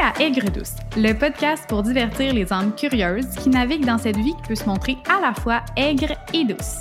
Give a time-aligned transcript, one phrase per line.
[0.00, 4.34] à Aigre Douce, le podcast pour divertir les âmes curieuses qui naviguent dans cette vie
[4.34, 6.78] qui peut se montrer à la fois aigre et douce.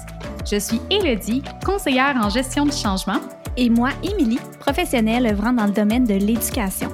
[0.50, 3.20] Je suis Élodie, conseillère en gestion du changement.
[3.58, 6.90] Et moi, Émilie, professionnelle œuvrant dans le domaine de l'éducation.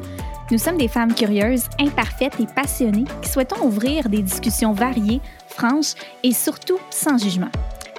[0.50, 5.94] Nous sommes des femmes curieuses, imparfaites et passionnées qui souhaitons ouvrir des discussions variées, franches
[6.23, 7.52] et surtout sans jugement.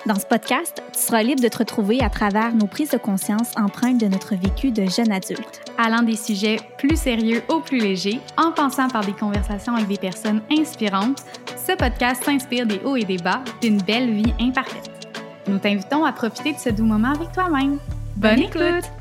[0.06, 3.50] Dans ce podcast, tu seras libre de te retrouver à travers nos prises de conscience
[3.56, 5.62] empreintes de notre vécu de jeune adulte.
[5.78, 9.98] Allant des sujets plus sérieux aux plus légers, en passant par des conversations avec des
[9.98, 11.24] personnes inspirantes,
[11.56, 15.08] ce podcast s'inspire des hauts et des bas d'une belle vie imparfaite.
[15.48, 17.80] Nous t'invitons à profiter de ce doux moment avec toi-même.
[18.14, 18.95] Bonne, écoute!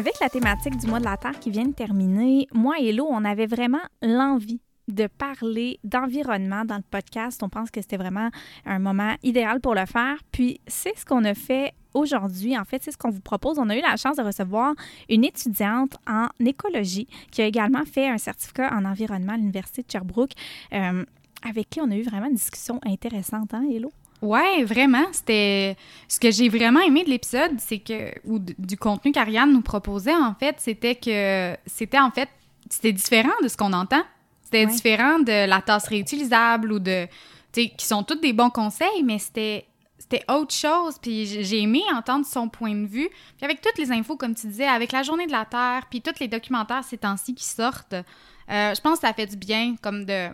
[0.00, 3.06] Avec la thématique du mois de la Terre qui vient de terminer, moi et Lo,
[3.10, 7.42] on avait vraiment l'envie de parler d'environnement dans le podcast.
[7.42, 8.30] On pense que c'était vraiment
[8.64, 10.16] un moment idéal pour le faire.
[10.32, 12.58] Puis c'est ce qu'on a fait aujourd'hui.
[12.58, 13.58] En fait, c'est ce qu'on vous propose.
[13.58, 14.72] On a eu la chance de recevoir
[15.10, 19.90] une étudiante en écologie qui a également fait un certificat en environnement à l'Université de
[19.90, 20.32] Sherbrooke,
[20.72, 21.04] euh,
[21.46, 23.92] avec qui on a eu vraiment une discussion intéressante, hein, Hello?
[24.22, 25.06] Ouais, vraiment.
[25.12, 25.76] C'était
[26.08, 30.14] ce que j'ai vraiment aimé de l'épisode, c'est que ou du contenu qu'Ariane nous proposait
[30.14, 32.28] en fait, c'était que c'était en fait
[32.68, 34.02] c'était différent de ce qu'on entend.
[34.42, 37.06] C'était différent de la tasse réutilisable ou de
[37.52, 39.66] tu sais qui sont tous des bons conseils, mais c'était
[39.98, 40.96] c'était autre chose.
[41.00, 43.08] Puis j'ai aimé entendre son point de vue.
[43.36, 46.02] Puis avec toutes les infos, comme tu disais, avec la journée de la Terre, puis
[46.02, 49.76] tous les documentaires ces temps-ci qui sortent, euh, je pense que ça fait du bien,
[49.80, 50.30] comme de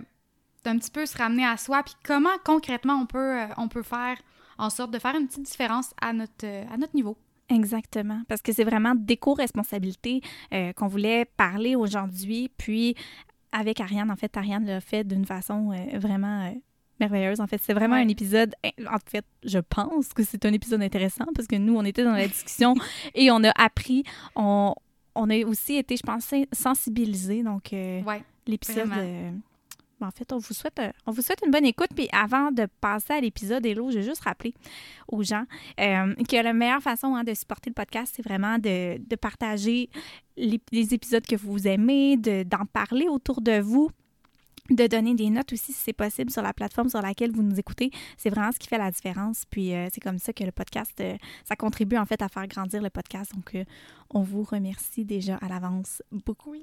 [0.67, 3.83] un petit peu se ramener à soi, puis comment concrètement on peut, euh, on peut
[3.83, 4.17] faire
[4.59, 7.17] en sorte de faire une petite différence à notre, euh, à notre niveau?
[7.49, 10.21] Exactement, parce que c'est vraiment d'éco-responsabilité
[10.53, 12.51] euh, qu'on voulait parler aujourd'hui.
[12.57, 12.97] Puis
[13.53, 16.53] avec Ariane, en fait, Ariane l'a fait d'une façon vraiment
[16.99, 17.41] merveilleuse.
[17.41, 18.53] En fait, c'est vraiment un épisode.
[18.93, 22.13] En fait, je pense que c'est un épisode intéressant parce que nous, on était dans
[22.13, 22.75] la discussion
[23.15, 24.03] et on a appris.
[24.35, 24.75] On,
[25.15, 27.45] on a aussi été, je pense, sensibilisés.
[27.45, 28.91] Donc, ouais, l'épisode
[30.01, 31.89] en fait, on vous souhaite, euh, on vous souhaite une bonne écoute.
[31.95, 34.55] Puis avant de passer à l'épisode Hello, je vais juste rappeler
[35.09, 35.45] aux gens
[35.81, 39.89] euh, que la meilleure façon hein, de supporter le podcast, c'est vraiment de, partager
[40.37, 43.91] les, épisodes que vous aimez, d'en parler autour de vous
[44.69, 47.57] de donner des notes aussi si c'est possible sur la plateforme sur laquelle vous nous
[47.57, 47.93] écoutez.
[48.17, 49.45] C'est vraiment ce qui fait la différence.
[49.49, 51.01] Puis euh, c'est comme ça que le podcast,
[51.45, 53.33] ça contribue en fait à faire grandir le podcast.
[53.33, 53.57] Donc
[54.11, 56.57] on vous remercie déjà à l'avance beaucoup.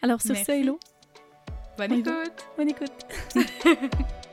[0.00, 0.78] Alors sur ce, Hello.
[1.76, 2.46] Bonne écoute.
[2.56, 2.92] Bonne écoute.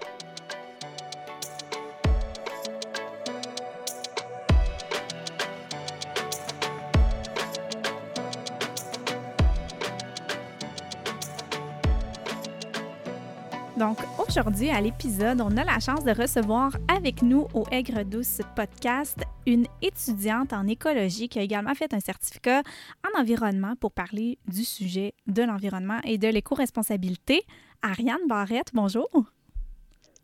[13.84, 18.40] Donc aujourd'hui à l'épisode, on a la chance de recevoir avec nous au Aigre Douce
[18.56, 22.64] podcast une étudiante en écologie qui a également fait un certificat
[23.06, 27.44] en environnement pour parler du sujet de l'environnement et de l'éco-responsabilité.
[27.82, 29.10] Ariane Barrette, bonjour.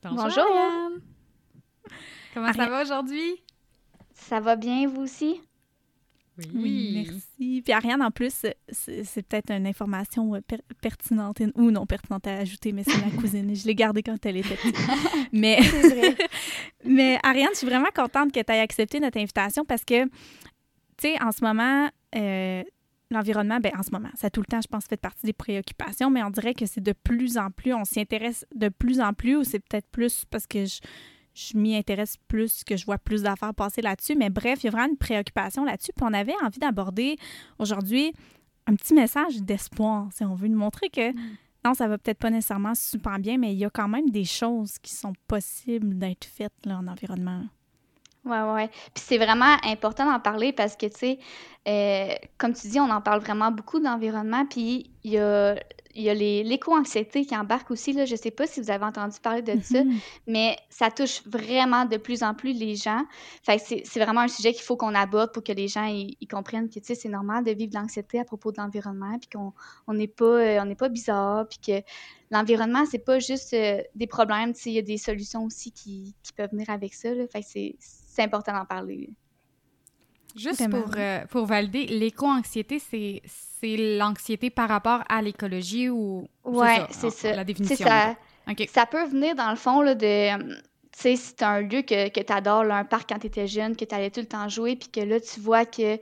[0.04, 0.48] Bonjour.
[2.34, 3.44] Comment ça va aujourd'hui?
[4.14, 5.42] Ça va bien, vous aussi?
[6.54, 7.06] Oui.
[7.06, 7.62] merci.
[7.62, 10.40] Puis Ariane, en plus, c'est peut-être une information euh,
[10.82, 13.56] pertinente ou non pertinente à ajouter, mais c'est ma cousine.
[13.56, 14.78] Je l'ai gardée quand elle était petite.
[15.34, 15.60] mais,
[16.86, 20.12] mais Ariane, je suis vraiment contente que tu aies accepté notre invitation parce que, tu
[21.02, 22.64] sais, en ce moment, euh,
[23.12, 26.10] l'environnement, ben en ce moment, ça tout le temps, je pense, fait partie des préoccupations,
[26.10, 29.14] mais on dirait que c'est de plus en plus, on s'y intéresse de plus en
[29.14, 30.80] plus, ou c'est peut-être plus parce que je
[31.40, 34.16] je m'y intéresse plus, que je vois plus d'affaires passer là-dessus.
[34.16, 35.92] Mais bref, il y a vraiment une préoccupation là-dessus.
[35.96, 37.16] Puis on avait envie d'aborder
[37.58, 38.14] aujourd'hui
[38.68, 40.08] un petit message d'espoir.
[40.14, 41.36] Si on veut nous montrer que mm.
[41.66, 44.26] non, ça va peut-être pas nécessairement super bien, mais il y a quand même des
[44.26, 47.44] choses qui sont possibles d'être faites là, en environnement.
[48.26, 48.68] Oui, oui.
[48.94, 51.20] Puis c'est vraiment important d'en parler parce que, tu sais,
[51.68, 54.46] euh, comme tu dis, on en parle vraiment beaucoup d'environnement.
[54.46, 55.56] Puis il y a
[55.96, 57.94] il y a l'éco-anxiété qui embarque aussi.
[57.94, 58.06] Là.
[58.06, 60.00] Je ne sais pas si vous avez entendu parler de ça, mm-hmm.
[60.28, 63.04] mais ça touche vraiment de plus en plus les gens.
[63.44, 66.80] c'est vraiment un sujet qu'il faut qu'on aborde pour que les gens ils, comprennent que
[66.82, 70.76] c'est normal de vivre de l'anxiété à propos de l'environnement, puis qu'on n'est pas, euh,
[70.76, 71.84] pas bizarre, puis que
[72.32, 76.52] l'environnement, c'est pas juste euh, des problèmes, il y a des solutions aussi qui, peuvent
[76.52, 77.10] venir avec ça.
[77.42, 77.76] c'est
[78.20, 79.10] important d'en parler.
[80.36, 83.22] Juste pour, euh, pour valider, l'éco-anxiété, c'est
[83.64, 87.88] l'anxiété par rapport à l'écologie ou Oui, c'est ça, La définition.
[87.88, 88.16] Ça,
[88.68, 90.60] ça peut venir dans le fond là, de.
[90.92, 93.48] Tu sais, si tu un lieu que, que tu adores, un parc quand tu étais
[93.48, 95.98] jeune, que tu allais tout le temps jouer, puis que là, tu vois que,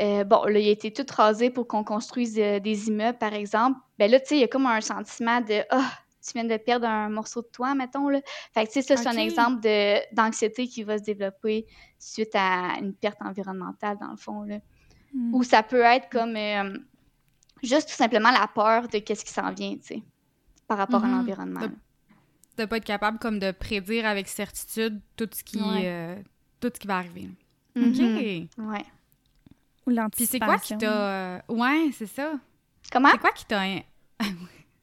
[0.00, 3.34] euh, bon, là, il a été tout rasé pour qu'on construise euh, des immeubles, par
[3.34, 5.92] exemple, ben là, tu sais, il y a comme un sentiment de, ah,
[6.26, 8.08] tu viens de perdre un morceau de toi, mettons.
[8.08, 8.20] Là.
[8.52, 9.66] Fait que, tu sais, ça, c'est un exemple
[10.12, 11.66] d'anxiété qui va se développer
[11.98, 14.42] suite à une perte environnementale, dans le fond.
[14.42, 14.56] Là.
[15.14, 15.34] Hmm.
[15.34, 16.78] Ou ça peut être comme euh,
[17.62, 20.02] juste tout simplement la peur de qu'est-ce qui s'en vient, tu sais,
[20.66, 21.10] par rapport à mm-hmm.
[21.10, 21.60] l'environnement.
[21.60, 21.70] De,
[22.58, 26.16] ne pas être capable comme de prédire avec certitude tout ce qui, euh,
[26.60, 27.30] tout ce qui va arriver.
[27.76, 28.48] Mm-hmm.
[28.48, 28.66] OK.
[28.66, 28.84] Ouais.
[29.86, 30.10] Ou l'anticipation.
[30.10, 30.92] Puis c'est quoi qui t'a...
[30.92, 32.34] Euh, ouais, c'est ça.
[32.92, 33.10] Comment?
[33.12, 33.62] C'est quoi qui t'a...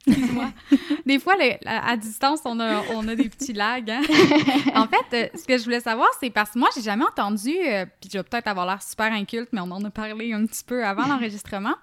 [1.05, 1.35] des fois,
[1.65, 3.89] à distance, on a, on a des petits lags.
[3.89, 4.01] Hein.
[4.75, 7.51] en fait, euh, ce que je voulais savoir, c'est parce que moi, j'ai jamais entendu,
[7.51, 10.45] euh, puis je vais peut-être avoir l'air super inculte, mais on en a parlé un
[10.45, 11.75] petit peu avant l'enregistrement.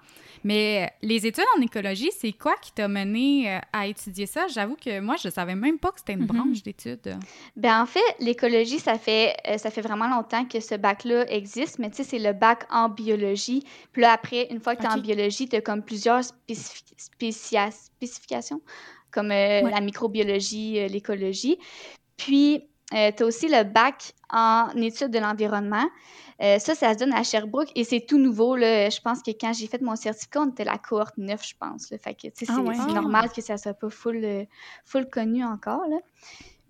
[0.45, 4.45] Mais les études en écologie, c'est quoi qui t'a mené euh, à étudier ça?
[4.47, 6.37] J'avoue que moi, je savais même pas que c'était une mm-hmm.
[6.37, 7.17] branche d'études.
[7.55, 11.79] Ben en fait, l'écologie, ça fait euh, ça fait vraiment longtemps que ce bac-là existe,
[11.79, 13.63] mais tu sais, c'est le bac en biologie.
[13.91, 16.21] Puis là, après, une fois que tu es en biologie, tu as comme plusieurs
[16.95, 18.61] spécifications,
[19.09, 21.57] comme euh, la microbiologie, l'écologie.
[22.17, 22.61] Puis,
[22.91, 25.85] tu as aussi le bac en études de l'environnement.
[26.41, 28.55] Euh, ça, ça se donne à Sherbrooke et c'est tout nouveau.
[28.55, 28.89] Là.
[28.89, 31.87] Je pense que quand j'ai fait mon certificat, on était la cohorte 9, je pense.
[31.87, 32.61] Fait que, c'est ah
[32.93, 34.43] normal que ça soit pas full, euh,
[34.83, 35.87] full connu encore.
[35.87, 35.97] Là.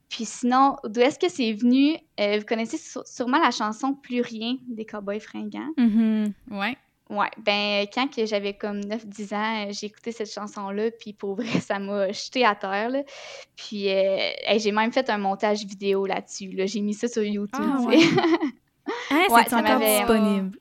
[0.08, 1.98] Puis sinon, d'où est-ce que c'est venu?
[2.20, 5.72] Euh, vous connaissez sûrement la chanson Plus rien des Cowboys fringants.
[5.78, 6.32] Mm-hmm.
[6.52, 6.78] Ouais.
[7.10, 11.80] Ouais, ben quand j'avais comme 9-10 ans, j'ai écouté cette chanson-là, puis pour vrai, ça
[11.80, 13.04] m'a jeté à terre, là.
[13.56, 13.90] Puis
[14.58, 16.66] j'ai même fait un montage vidéo là-dessus, là.
[16.66, 18.00] J'ai mis ça sur YouTube, ah, ouais.
[19.10, 20.60] Hein, c'est encore disponible?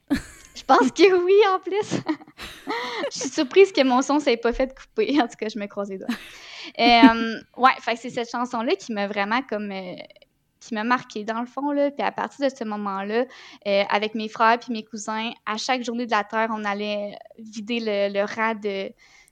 [0.55, 2.00] Je pense que oui, en plus.
[3.12, 5.20] je suis surprise que mon son ne s'est pas fait couper.
[5.20, 6.08] En tout cas, je me croise les doigts.
[6.79, 9.70] Euh, ouais, c'est cette chanson-là qui m'a vraiment comme...
[9.70, 9.94] Euh,
[10.64, 11.70] qui m'a marqué dans le fond.
[11.70, 11.90] Là.
[11.90, 13.25] Puis à partir de ce moment-là,
[13.66, 17.16] euh, avec mes frères puis mes cousins, à chaque journée de la Terre, on allait
[17.38, 18.90] vider le, le rat de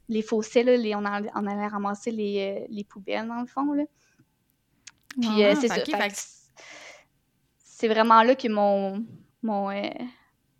[0.08, 0.62] les fossés.
[0.62, 3.72] Là, on, allait ramasser les, les, poubelles dans le fond.
[3.72, 3.84] Là.
[5.20, 5.28] Puis
[5.60, 5.76] c'est ça
[7.82, 9.04] c'est vraiment là que mon,
[9.42, 9.90] mon, euh,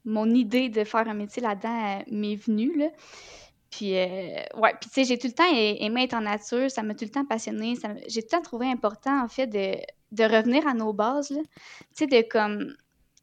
[0.05, 2.77] mon idée de faire un métier là-dedans euh, m'est venue.
[2.77, 2.89] Là.
[3.71, 6.83] Puis, euh, ouais, puis tu sais, j'ai tout le temps aimé être en nature, ça
[6.83, 7.75] m'a tout le temps passionné.
[8.09, 9.77] J'ai tout le temps trouvé important, en fait, de,
[10.13, 11.39] de revenir à nos bases, Tu
[11.93, 12.75] sais, de comme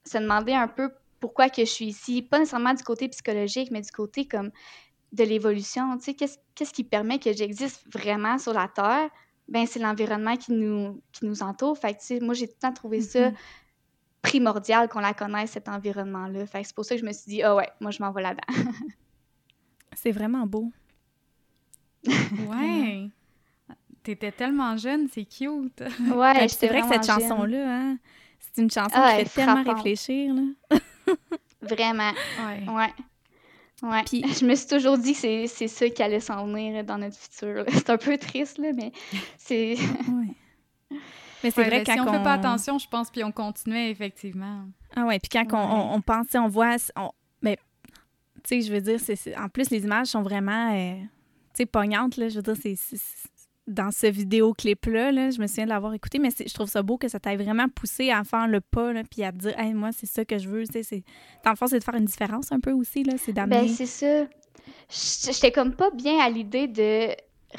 [0.06, 3.82] se demander un peu pourquoi que je suis ici, pas nécessairement du côté psychologique, mais
[3.82, 4.52] du côté comme
[5.12, 5.98] de l'évolution.
[5.98, 9.10] Tu sais, qu'est-ce qui permet que j'existe vraiment sur la Terre?
[9.48, 11.78] Ben, c'est l'environnement qui nous, qui nous entoure.
[11.78, 13.36] Fait que, tu sais, moi, j'ai tout le temps trouvé ça mm-hmm
[14.22, 16.46] primordial qu'on la connaisse, cet environnement-là.
[16.46, 18.22] Fait c'est pour ça que je me suis dit, ah ouais, moi, je m'en vais
[18.22, 18.72] là-dedans.
[19.94, 20.72] c'est vraiment beau.
[22.08, 23.10] ouais.
[24.04, 25.84] T'étais tellement jeune, c'est cute.
[26.16, 27.98] Ouais, c'est vrai que cette chanson-là, hein,
[28.40, 30.34] c'est une chanson qui fait tellement réfléchir.
[30.34, 30.78] Là.
[31.62, 32.12] vraiment.
[32.48, 32.70] Ouais.
[32.70, 32.94] Ouais.
[33.82, 34.04] Ouais.
[34.06, 37.18] Puis, je me suis toujours dit que c'est ça qui allait s'en venir dans notre
[37.18, 37.64] futur.
[37.72, 38.92] C'est un peu triste, là, mais
[39.38, 39.78] c'est.
[39.78, 40.98] ouais.
[41.42, 43.90] Mais c'est vrai que si on, ne fait pas attention, je pense, puis on continuait
[43.92, 44.66] effectivement.
[44.94, 46.76] Ah ouais, puis quand on, on, pense, on voit,
[47.42, 47.58] mais
[48.44, 51.08] tu sais, je veux dire, c'est en plus les images sont vraiment, euh, tu
[51.54, 52.28] sais, pognantes là.
[52.28, 52.76] Je veux dire, c'est
[53.70, 56.98] dans ce vidéoclip-là, là, je me souviens de l'avoir écouté, mais je trouve ça beau
[56.98, 59.74] que ça t'aille vraiment poussé à faire le pas, là, puis à te dire, hey,
[59.74, 60.64] moi, c'est ça que je veux.
[60.66, 61.04] C'est,
[61.46, 63.62] dans le fond, c'est de faire une différence un peu aussi, là, c'est d'amener.
[63.62, 64.26] Ben, c'est ça.
[64.90, 67.10] J'étais comme pas bien à l'idée de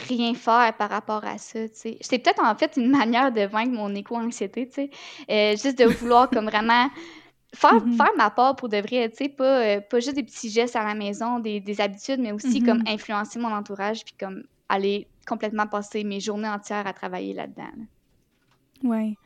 [0.08, 1.98] rien faire par rapport à ça, tu sais.
[2.00, 4.90] C'est peut-être en fait une manière de vaincre mon éco-anxiété, tu sais.
[5.30, 6.88] Euh, juste de vouloir comme vraiment
[7.54, 7.96] faire, mm-hmm.
[7.96, 10.76] faire ma part pour de vrai, tu sais, pas, euh, pas juste des petits gestes
[10.76, 12.94] à la maison, des, des habitudes, mais aussi comme mm-hmm.
[12.94, 17.70] influencer mon entourage, puis comme aller complètement passer mes journées entières à travailler là-dedans.
[18.82, 19.16] Oui.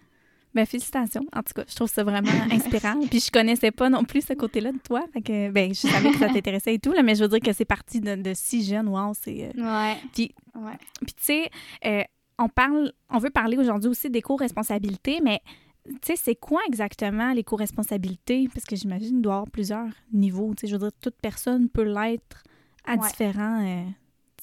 [0.55, 1.25] Ben, félicitations.
[1.33, 3.01] En tout cas, je trouve ça vraiment inspirant.
[3.09, 5.03] Puis je connaissais pas non plus ce côté-là de toi.
[5.13, 7.41] Fait que, ben, je savais que ça t'intéressait et tout, là, mais je veux dire
[7.41, 8.89] que c'est parti de, de, si jeune.
[8.89, 9.51] Wow, c'est.
[9.57, 9.97] Euh, ouais.
[10.13, 10.79] Puis, ouais.
[11.01, 11.51] puis tu sais,
[11.87, 12.03] euh,
[12.39, 15.41] on parle, on veut parler aujourd'hui aussi d'éco-responsabilité, mais
[15.87, 18.49] tu sais, c'est quoi exactement l'éco-responsabilité?
[18.53, 20.55] Parce que j'imagine qu'il doit y avoir plusieurs niveaux.
[20.55, 22.45] Tu sais, je veux dire, toute personne peut l'être
[22.85, 23.85] à différents, euh,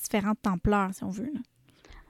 [0.01, 1.31] différentes ampleurs, si on veut.
[1.33, 1.39] Là.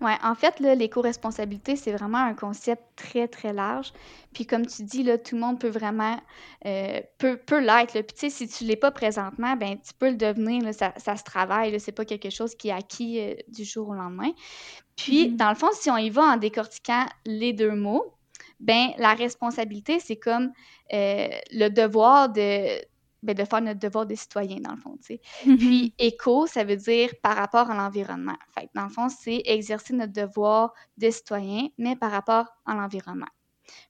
[0.01, 3.93] Oui, en fait, l'éco-responsabilité, c'est vraiment un concept très, très large.
[4.33, 6.19] Puis comme tu dis, là, tout le monde peut vraiment,
[6.65, 7.93] euh, peut, peut l'être.
[7.93, 10.63] Puis tu sais, si tu ne l'es pas présentement, ben tu peux le devenir.
[10.63, 11.79] Là, ça, ça, se travaille.
[11.79, 14.31] C'est pas quelque chose qui est acquis euh, du jour au lendemain.
[14.95, 15.35] Puis, mm-hmm.
[15.35, 18.15] dans le fond, si on y va en décortiquant les deux mots,
[18.59, 20.51] ben la responsabilité, c'est comme
[20.93, 22.79] euh, le devoir de,
[23.23, 24.97] ben, de faire notre devoir de citoyen, dans le fond.
[24.97, 25.21] tu sais.
[25.45, 25.57] Mm-hmm.
[25.57, 28.37] Puis, éco, ça veut dire par rapport à l'environnement.
[28.53, 33.27] Fait dans le fond, c'est exercer notre devoir de citoyen, mais par rapport à l'environnement.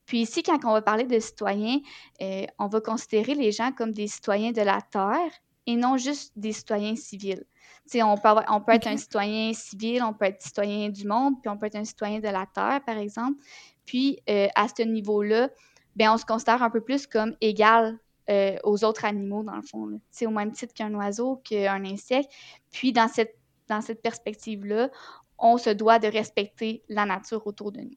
[0.06, 1.78] Puis ici, quand on va parler de citoyens,
[2.20, 5.30] euh, on va considérer les gens comme des citoyens de la Terre
[5.66, 7.44] et non juste des citoyens civils.
[7.90, 11.40] Tu on peut, on peut être un citoyen civil, on peut être citoyen du monde,
[11.40, 13.42] puis on peut être un citoyen de la Terre, par exemple.
[13.84, 15.50] Puis, euh, à ce niveau-là,
[15.96, 17.98] ben, on se considère un peu plus comme égal
[18.32, 19.86] euh, aux autres animaux, dans le fond.
[19.86, 19.98] Là.
[20.26, 22.30] Au même titre qu'un oiseau, qu'un insecte.
[22.70, 23.36] Puis, dans cette,
[23.68, 24.90] dans cette perspective-là,
[25.38, 27.96] on se doit de respecter la nature autour de nous.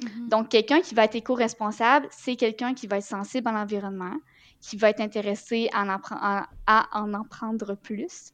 [0.00, 0.28] Mm-hmm.
[0.28, 4.16] Donc, quelqu'un qui va être éco-responsable, c'est quelqu'un qui va être sensible à l'environnement,
[4.60, 8.30] qui va être intéressé à en, à en apprendre plus,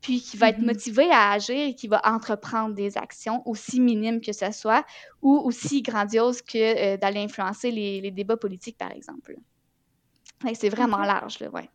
[0.00, 0.66] puis qui va être mm-hmm.
[0.66, 4.84] motivé à agir et qui va entreprendre des actions aussi minimes que ce soit
[5.22, 9.36] ou aussi grandioses que euh, d'aller influencer les, débats politiques, par exemple.
[10.54, 11.68] C'est vraiment large, là, ouais.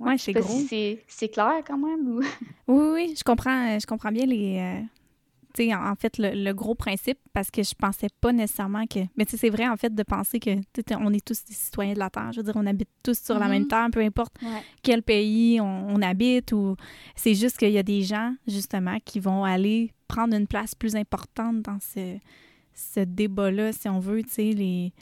[0.00, 0.60] Ouais, c'est gros.
[0.68, 2.20] c'est clair quand même?
[2.68, 4.82] Oui, oui, je comprends, je comprends bien les, euh,
[5.60, 9.00] en fait, le, gros principe, parce que je pensais pas nécessairement que.
[9.16, 10.50] Mais c'est vrai, en fait, de penser que
[10.98, 12.32] on est tous des citoyens de la Terre.
[12.32, 13.68] Je veux dire, on habite tous sur la même mm-hmm.
[13.68, 14.34] Terre, peu importe
[14.82, 16.52] quel pays on, habite.
[16.52, 16.76] ou
[17.14, 20.96] C'est juste qu'il y a des gens, justement, qui vont aller prendre une place plus
[20.96, 22.18] importante dans ce,
[22.74, 24.92] ce débat-là, si on veut, tu sais, les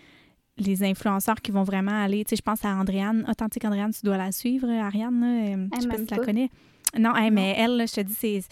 [0.58, 4.04] les influenceurs qui vont vraiment aller, tu sais, je pense à Andréane, Authentique Andréane, tu
[4.04, 6.50] dois la suivre, Ariane, euh, je sais pas si tu la connais.
[6.98, 8.42] Non, mais elle, je te dis, c'est,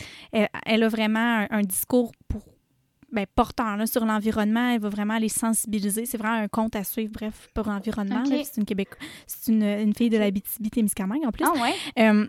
[0.65, 2.43] elle, a vraiment un, discours pour,
[3.13, 4.71] ben, portant sur l'environnement.
[4.71, 6.07] Elle va vraiment les sensibiliser.
[6.07, 8.25] C'est vraiment un compte à suivre, bref, pour l'environnement.
[8.25, 8.89] C'est une Québec,
[9.27, 11.45] c'est une, fille de la BTB-Témiscamingue en plus.
[11.45, 11.75] Ah ouais?
[11.99, 12.27] Euh,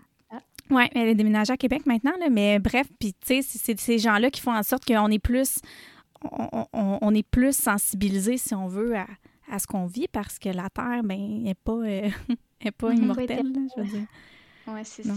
[0.70, 3.98] oui, elle est déménagée à Québec maintenant, là, mais bref, puis tu sais, c'est ces
[3.98, 5.60] gens-là qui font en sorte qu'on est plus
[6.72, 9.06] on, est plus sensibilisé, si on veut, à,
[9.52, 12.08] à ce qu'on vit parce que la Terre, ben, n'est pas, euh,
[12.60, 14.06] est pas immortelle, je veux dire.
[14.66, 15.12] Oui, c'est ça.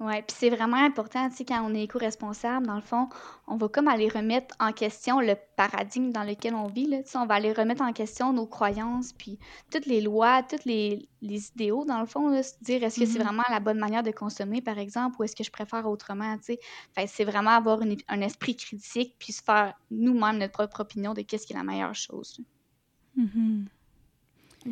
[0.00, 3.08] Oui, puis c'est vraiment important, tu sais, quand on est éco-responsable, dans le fond,
[3.46, 7.10] on va comme aller remettre en question le paradigme dans lequel on vit, là, tu
[7.10, 9.38] sais, on va aller remettre en question nos croyances, puis
[9.70, 13.06] toutes les lois, toutes les, les idéaux, dans le fond, là, se dire est-ce que
[13.06, 13.22] c'est mm-hmm.
[13.22, 16.54] vraiment la bonne manière de consommer, par exemple, ou est-ce que je préfère autrement, tu
[16.54, 16.60] sais?
[16.92, 21.22] Fait c'est vraiment avoir un esprit critique, puis se faire nous-mêmes notre propre opinion de
[21.22, 22.40] qu'est-ce qui est la meilleure chose.
[23.18, 23.64] Mm-hmm.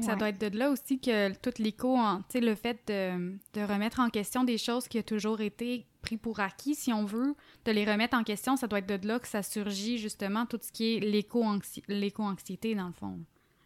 [0.01, 3.61] Ça doit être de là aussi que tout l'écho, tu sais, le fait de, de,
[3.61, 7.35] remettre en question des choses qui ont toujours été pris pour acquis, si on veut,
[7.67, 10.59] de les remettre en question, ça doit être de là que ça surgit justement tout
[10.63, 13.21] ce qui est l'éco-anxiété, dans le fond.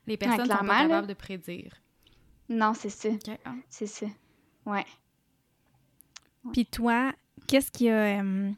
[0.07, 1.73] Les personnes sont pas capables de prédire.
[2.49, 3.09] Non, c'est ça.
[3.45, 3.55] Ah.
[3.69, 4.07] C'est ça.
[4.65, 4.85] Ouais.
[6.53, 7.13] Puis toi,
[7.47, 8.23] qu'est-ce qui a...
[8.23, 8.51] Euh,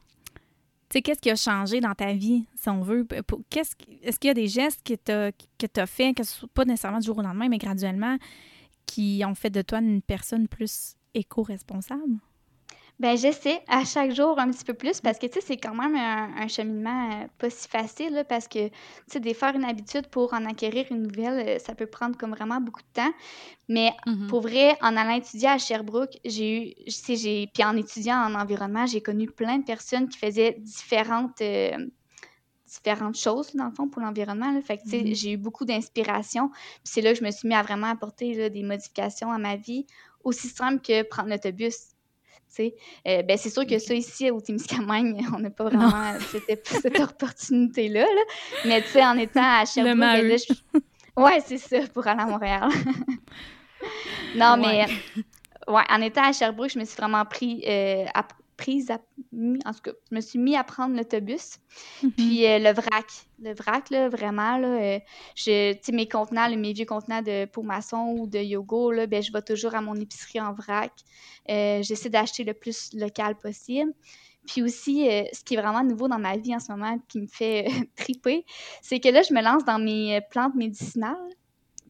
[0.93, 3.07] sais, qu'est-ce qui a changé dans ta vie, si on veut?
[3.49, 6.65] Qu'est-ce, est-ce qu'il y a des gestes que tu as fait, que ce soit pas
[6.65, 8.17] nécessairement du jour au lendemain, mais graduellement,
[8.85, 12.19] qui ont fait de toi une personne plus éco-responsable?
[12.99, 15.73] Ben j'essaie à chaque jour un petit peu plus parce que tu sais c'est quand
[15.73, 18.73] même un, cheminement euh, pas si facile parce que tu
[19.07, 22.59] sais défaire une habitude pour en acquérir une nouvelle euh, ça peut prendre comme vraiment
[22.59, 23.13] beaucoup de temps
[23.69, 24.27] mais mm-hmm.
[24.27, 28.85] pour vrai en allant étudier à Sherbrooke j'ai eu j'ai puis en étudiant en environnement
[28.85, 31.77] j'ai connu plein de personnes qui faisaient différentes euh,
[32.67, 35.15] différentes choses dans le fond pour l'environnement fait que tu sais mm-hmm.
[35.15, 38.49] j'ai eu beaucoup d'inspiration puis c'est là que je me suis mis à vraiment apporter
[38.49, 39.87] des modifications à ma vie
[40.25, 41.95] aussi simple que prendre l'autobus
[42.59, 48.05] euh, ben, c'est sûr que ça, ici, au Témiscamingue, on n'a pas vraiment cette, opportunité-là.
[48.65, 50.37] Mais tu sais, en étant à Sherbrooke, ben,
[51.17, 52.69] ouais, c'est ça, pour aller à Montréal.
[54.35, 54.85] non, mais
[55.67, 58.05] ouais, en étant à Sherbrooke, je me suis vraiment pris, euh,
[58.59, 58.99] prise à,
[59.65, 61.59] en tout cas, je me suis mis à prendre l'autobus.
[62.03, 62.11] Mm-hmm.
[62.11, 63.05] Puis euh, le vrac,
[63.41, 64.99] le vrac, là, vraiment, là, euh,
[65.35, 69.31] je, mes contenants, mes vieux contenants de peau maçon ou de yoga, là, ben, je
[69.31, 70.91] vais toujours à mon épicerie en vrac.
[71.49, 73.93] Euh, j'essaie d'acheter le plus local possible.
[74.45, 77.27] Puis aussi, ce qui est vraiment nouveau dans ma vie en ce moment, qui me
[77.27, 78.45] fait triper,
[78.81, 81.15] c'est que là, je me lance dans mes plantes médicinales.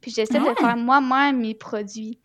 [0.02, 0.56] Puis j'essaie de ah!
[0.56, 2.20] faire moi-même mes produits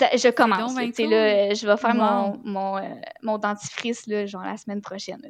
[0.00, 0.74] je commence.
[0.74, 2.82] là, je vais faire mon, mon, euh,
[3.22, 5.20] mon, dentifrice là, genre la semaine prochaine.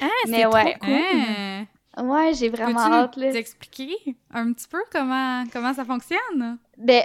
[0.00, 0.76] ah, Mais ouais.
[0.78, 1.66] Trop cool.
[2.06, 3.16] Ouais, j'ai vraiment hâte.
[3.16, 3.32] Là.
[3.32, 3.96] t'expliquer
[4.30, 6.58] un petit peu comment, comment ça fonctionne?
[6.76, 7.04] Ben,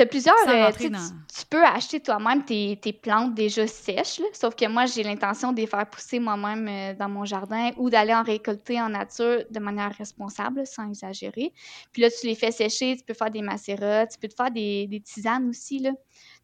[0.00, 0.34] T'as plusieurs.
[0.48, 5.58] Euh, tu, peux acheter toi-même tes, plantes déjà sèches, sauf que moi, j'ai l'intention de
[5.60, 9.60] les faire pousser moi-même euh, dans mon jardin ou d'aller en récolter en nature de
[9.60, 11.52] manière responsable, sans exagérer.
[11.92, 14.50] Puis là, tu les fais sécher, tu peux faire des macérats, tu peux te faire
[14.50, 15.90] des, tisanes aussi, là.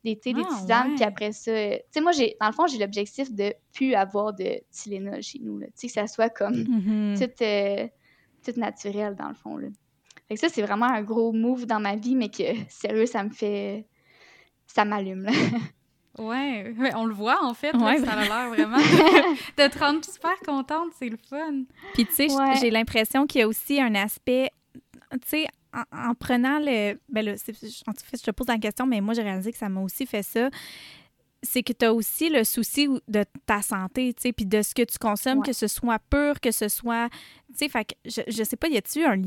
[0.04, 1.50] Des thés, des ah, tisanes, puis après ça.
[1.50, 5.22] Euh, tu sais, moi, j'ai dans le fond, j'ai l'objectif de plus avoir de Tylenol
[5.22, 7.90] chez nous, Tu sais, que ça soit comme mm-hmm.
[8.44, 9.68] tout, tout naturel, dans le fond, là.
[10.28, 13.22] Fait que ça, c'est vraiment un gros move dans ma vie, mais que, sérieux, ça
[13.22, 13.86] me fait...
[14.66, 15.28] Ça m'allume,
[16.18, 18.78] Ouais, on le voit en fait, ça a l'air vraiment
[19.58, 21.64] de, te rendre super contente, c'est le fun.
[21.92, 22.28] Puis tu sais,
[22.58, 24.50] j'ai l'impression qu'il y a aussi un aspect,
[25.12, 25.46] tu sais,
[25.92, 29.22] en, prenant le, ben là, en fait, je te pose la question, mais moi j'ai
[29.22, 30.48] réalisé que ça m'a aussi fait ça.
[31.42, 34.74] c'est que tu as aussi le souci de ta santé, tu sais, puis de ce
[34.74, 37.10] que tu consommes, que ce soit pur, que ce soit,
[37.48, 39.20] tu sais, fait que je, je sais pas, y a-tu un,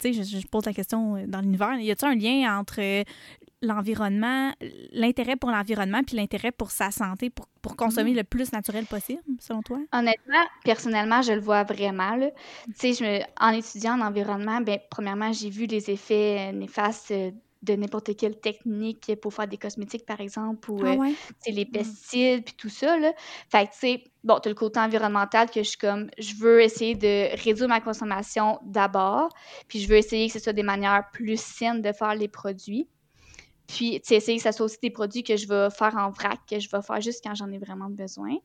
[0.00, 3.04] tu sais, je, je, pose la question euh, dans l'univers, y a-tu un lien entre
[3.62, 4.52] l'environnement,
[4.92, 8.16] l'intérêt pour l'environnement puis l'intérêt pour sa santé, pour, pour consommer mm.
[8.16, 9.78] le plus naturel possible, selon toi?
[9.92, 12.18] Honnêtement, personnellement, je le vois vraiment.
[12.78, 17.30] Tu sais, en étudiant en environnement, ben, premièrement, j'ai vu les effets néfastes euh,
[17.62, 21.12] de n'importe quelle technique pour faire des cosmétiques, par exemple, ou ah euh,
[21.46, 21.70] les mm.
[21.70, 22.98] pesticides, puis tout ça.
[22.98, 23.12] Là.
[23.48, 26.34] Fait que, tu sais, bon, tu as le côté environnemental que je suis comme, je
[26.34, 29.28] veux essayer de réduire ma consommation d'abord,
[29.68, 32.88] puis je veux essayer que ce soit des manières plus saines de faire les produits.
[33.68, 36.10] Puis, tu sais, essayer que ce soit aussi des produits que je vais faire en
[36.10, 38.36] vrac, que je vais faire juste quand j'en ai vraiment besoin.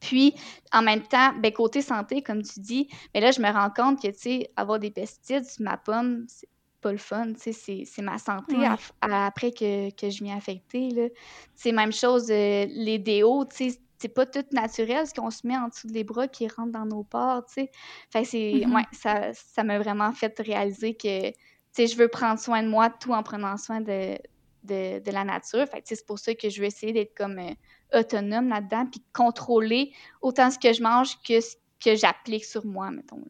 [0.00, 0.34] Puis,
[0.72, 4.00] en même temps, ben, côté santé, comme tu dis, mais là, je me rends compte
[4.00, 6.48] que, tu sais, avoir des pesticides sur ma pomme, c'est
[6.80, 8.56] pas le fun, c'est ma santé
[9.00, 11.08] après que, que, je affecter, là.
[11.54, 15.46] C'est même chose, euh, les déos, tu sais, c'est pas tout naturel ce qu'on se
[15.46, 17.70] met en dessous des bras qui rentre dans nos pores, tu sais.
[18.10, 18.74] Fait c'est, mm-hmm.
[18.74, 21.32] ouais, ça m'a vraiment fait réaliser que
[21.78, 24.16] je veux prendre soin de moi tout en prenant soin de,
[24.64, 25.66] de, la nature.
[25.66, 29.92] Fait c'est pour ça que je veux essayer d'être comme euh, autonome là-dedans, puis contrôler
[30.20, 33.22] autant ce que je mange que ce que j'applique sur moi, mettons.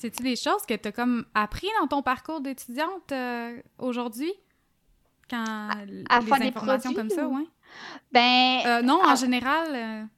[0.00, 4.32] C'est-tu des choses que tu as comme appris dans ton parcours d'étudiante euh, aujourd'hui?
[5.28, 7.46] Quand à, les informations comme ça, ouais?
[8.10, 8.60] Ben...
[8.64, 10.08] Euh, non, en général...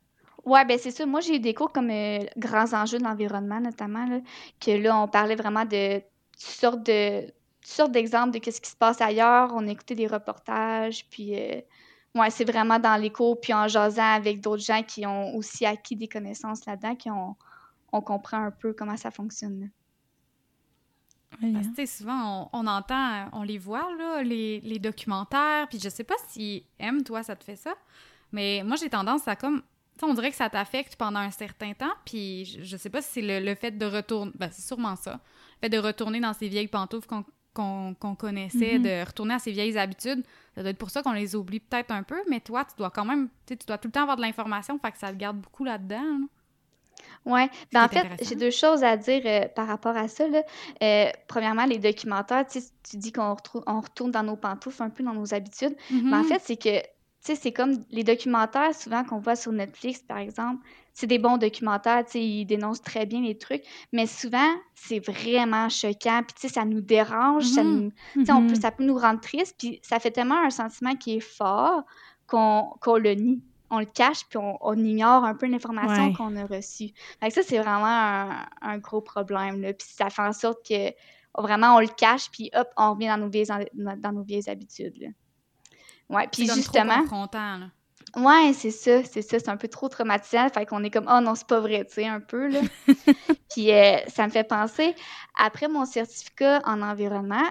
[0.44, 1.06] Ouais, ben c'est ça.
[1.06, 1.90] Moi, j'ai eu des cours comme
[2.36, 4.22] grands enjeux de l'environnement, notamment,
[4.60, 6.00] que là, on parlait vraiment de
[6.36, 9.50] sortes de sortes d'exemples de ce qui se passe ailleurs.
[9.54, 11.60] On a écouté des reportages, puis euh,
[12.14, 15.66] ouais, c'est vraiment dans les cours, puis en jasant avec d'autres gens qui ont aussi
[15.66, 17.36] acquis des connaissances là-dedans, qui ont
[17.92, 19.70] on comprend un peu comment ça fonctionne.
[21.40, 26.04] Parce que, souvent, on, entend, on les voit, là, les, les, documentaires, puis je sais
[26.04, 27.72] pas si, M, toi, ça te fait ça,
[28.32, 29.62] mais moi, j'ai tendance à comme...
[30.02, 33.12] on dirait que ça t'affecte pendant un certain temps, puis je, je sais pas si
[33.12, 34.32] c'est le, le, fait de retourner...
[34.34, 35.20] Ben, c'est sûrement ça
[35.62, 37.08] fait de retourner dans ces vieilles pantoufles
[37.54, 38.82] qu'on connaissait, mhm.
[38.82, 40.24] de retourner à ses vieilles habitudes.
[40.54, 42.90] Ça doit être pour ça qu'on les oublie peut-être un peu, mais toi, tu dois
[42.90, 45.38] quand même, tu dois tout le temps avoir de l'information, fait que ça te garde
[45.38, 46.26] beaucoup là-dedans.
[47.24, 47.42] Oui.
[47.72, 50.26] Ben en fait, j'ai deux choses à dire euh, par rapport à ça.
[50.26, 50.42] Là.
[50.82, 55.14] Euh, premièrement, les documentaires, tu dis qu'on on retourne dans nos pantoufles, un peu dans
[55.14, 55.76] nos habitudes.
[55.90, 56.28] Mais ben, en mhm.
[56.28, 56.86] fait, c'est que, tu
[57.20, 61.38] sais, c'est comme les documentaires souvent qu'on voit sur Netflix, par exemple c'est des bons
[61.38, 66.34] documentaires, tu sais, ils dénoncent très bien les trucs, mais souvent, c'est vraiment choquant, puis
[66.34, 67.90] tu sais, ça nous dérange, ça, mm-hmm.
[68.16, 68.60] nous, on peut, mm-hmm.
[68.60, 71.82] ça peut nous rendre triste, puis ça fait tellement un sentiment qui est fort
[72.26, 73.42] qu'on le nie.
[73.74, 76.90] On le cache, puis on, ignore un peu l'information qu'on a reçue.
[77.20, 78.30] Fait ça, c'est vraiment
[78.60, 80.92] un, gros problème, là, puis ça fait en sorte que
[81.36, 84.94] vraiment, on le cache, puis hop, on revient dans nos vieilles, dans nos vieilles habitudes,
[85.00, 85.08] là.
[86.10, 87.04] Ouais, puis justement...
[87.06, 87.70] Trop là.
[88.16, 91.20] Ouais, c'est ça, c'est ça, c'est un peu trop traumatisant, fait qu'on est comme oh
[91.20, 92.60] non, c'est pas vrai, tu sais un peu là.
[93.50, 94.94] Puis euh, ça me fait penser
[95.38, 97.46] après mon certificat en environnement,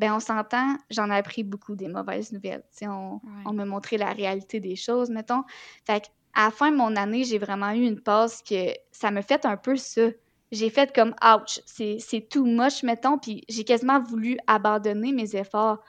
[0.00, 4.12] ben on s'entend, j'en ai appris beaucoup des mauvaises nouvelles, on, on m'a montré la
[4.12, 5.44] réalité des choses, mettons.
[5.84, 9.20] Fait à la fin de mon année, j'ai vraiment eu une pause que ça me
[9.20, 10.08] fait un peu ça.
[10.52, 15.80] J'ai fait comme ouch, c'est too much mettons, puis j'ai quasiment voulu abandonner mes efforts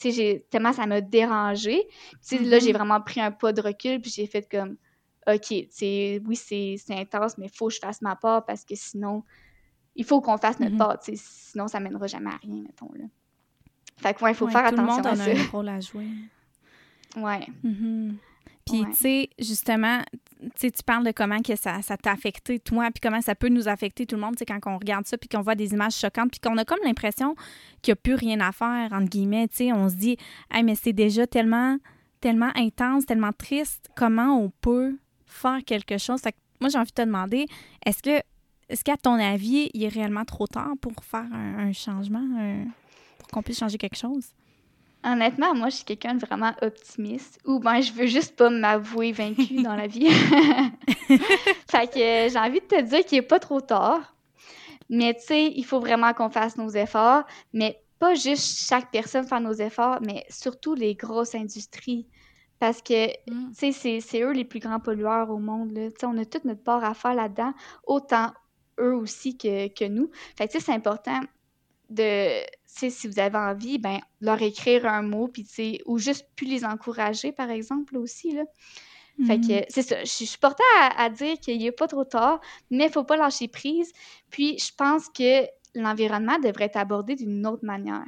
[0.00, 1.88] tu sais, tellement ça m'a dérangé.
[2.26, 2.74] Tu là, j'ai mm-hmm.
[2.74, 4.76] vraiment pris un pas de recul, puis j'ai fait comme,
[5.26, 8.76] OK, tu oui, c'est intense, mais il faut que je fasse ma part parce que
[8.76, 9.24] sinon,
[9.96, 10.78] il faut qu'on fasse notre mm-hmm.
[10.78, 13.04] part, tu sais, sinon, ça mènera jamais à rien, mettons, là.
[13.98, 15.24] Fait que, ouais, il faut faire attention à ça.
[15.24, 16.06] a un rôle à jouer.
[17.16, 17.40] Ouais.
[17.64, 18.14] Mm-hmm.
[18.66, 20.02] Puis, tu sais, justement,
[20.58, 23.68] tu parles de comment que ça, ça t'a affecté, toi, puis comment ça peut nous
[23.68, 26.30] affecter tout le monde, tu quand on regarde ça, puis qu'on voit des images choquantes,
[26.30, 27.34] puis qu'on a comme l'impression
[27.82, 30.16] qu'il n'y a plus rien à faire, entre guillemets, tu sais, on se dit,
[30.52, 31.78] hey, mais c'est déjà tellement,
[32.20, 36.20] tellement intense, tellement triste, comment on peut faire quelque chose?
[36.20, 37.46] Fait que moi, j'ai envie de te demander,
[37.86, 38.22] est-ce que,
[38.68, 42.26] est-ce qu'à ton avis, il est réellement trop tard pour faire un, changement,
[43.28, 44.32] pour qu'on puisse changer quelque chose?
[45.04, 47.38] Honnêtement, moi, je suis quelqu'un de vraiment optimiste.
[47.44, 50.08] Ou ben, je veux juste pas m'avouer vaincue dans la vie.
[51.70, 54.14] fait que euh, j'ai envie de te dire qu'il est pas trop tard.
[54.90, 57.24] Mais tu sais, il faut vraiment qu'on fasse nos efforts.
[57.52, 62.06] Mais pas juste chaque personne faire nos efforts, mais surtout les grosses industries.
[62.58, 63.52] Parce que, mm.
[63.56, 65.70] tu sais, c'est eux les plus grands pollueurs au monde.
[65.72, 65.88] Là.
[66.02, 67.52] On a toute notre part à faire là-dedans,
[67.86, 68.32] autant
[68.80, 70.10] eux aussi que, que nous.
[70.36, 71.20] Fait que, tu sais, c'est important
[71.90, 76.64] de, si vous avez envie, ben, leur écrire un mot, puis ou juste plus les
[76.64, 78.44] encourager, par exemple, aussi, là.
[79.26, 79.64] Fait que, mm.
[79.68, 80.00] c'est ça.
[80.04, 83.16] Je suis portée à, dire qu'il n'est pas trop tard, mais il ne faut pas
[83.16, 83.92] lâcher prise.
[84.30, 88.06] Puis, je pense que l'environnement devrait être abordé d'une autre manière.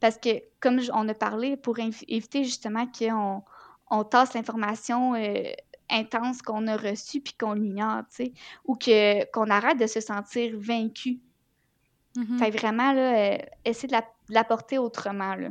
[0.00, 3.42] Parce que, comme on a parlé, pour éviter justement qu'on
[3.90, 5.52] on tasse l'information euh,
[5.88, 8.32] intense qu'on a reçue puis qu'on l'ignore, tu sais,
[8.64, 11.20] ou qu'on arrête de se sentir vaincu.
[12.16, 12.38] Mm-hmm.
[12.38, 13.96] Fait vraiment, là, essayer de
[14.28, 15.48] l'apporter autrement, là.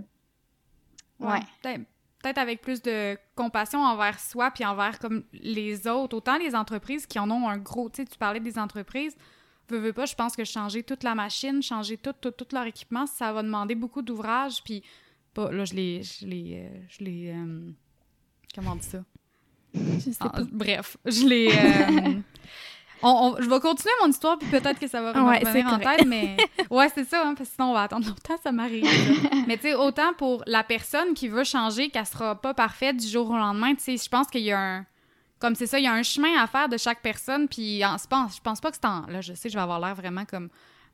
[1.20, 1.40] Ouais.
[1.64, 7.06] Peut-être avec plus de compassion envers soi puis envers comme les autres, autant les entreprises
[7.06, 9.16] qui en ont un gros, tu sais, tu parlais des entreprises,
[9.70, 12.66] veux, veux pas, je pense que changer toute la machine, changer tout, tout, tout leur
[12.66, 14.84] équipement, ça va demander beaucoup d'ouvrage, puis
[15.36, 17.72] là, je l'ai, je l'ai, euh, je l'ai, euh,
[18.56, 19.04] comment on dit ça?
[19.74, 20.44] Je sais ah, pas.
[20.52, 22.20] bref, je l'ai, euh,
[23.04, 26.38] je vais continuer mon histoire, puis peut-être que ça va revenir en tête, mais
[26.70, 28.86] ouais, c'est ça, hein, parce que sinon on va attendre longtemps, ça m'arrive.
[29.48, 33.08] mais tu sais, autant pour la personne qui veut changer, qu'elle sera pas parfaite du
[33.08, 34.86] jour au lendemain, tu sais, je pense qu'il y a un.
[35.40, 37.98] Comme c'est ça, il y a un chemin à faire de chaque personne, puis en,
[37.98, 39.06] je pense, je pense pas que c'est en.
[39.08, 40.50] Là, je sais, je vais avoir l'air vraiment comme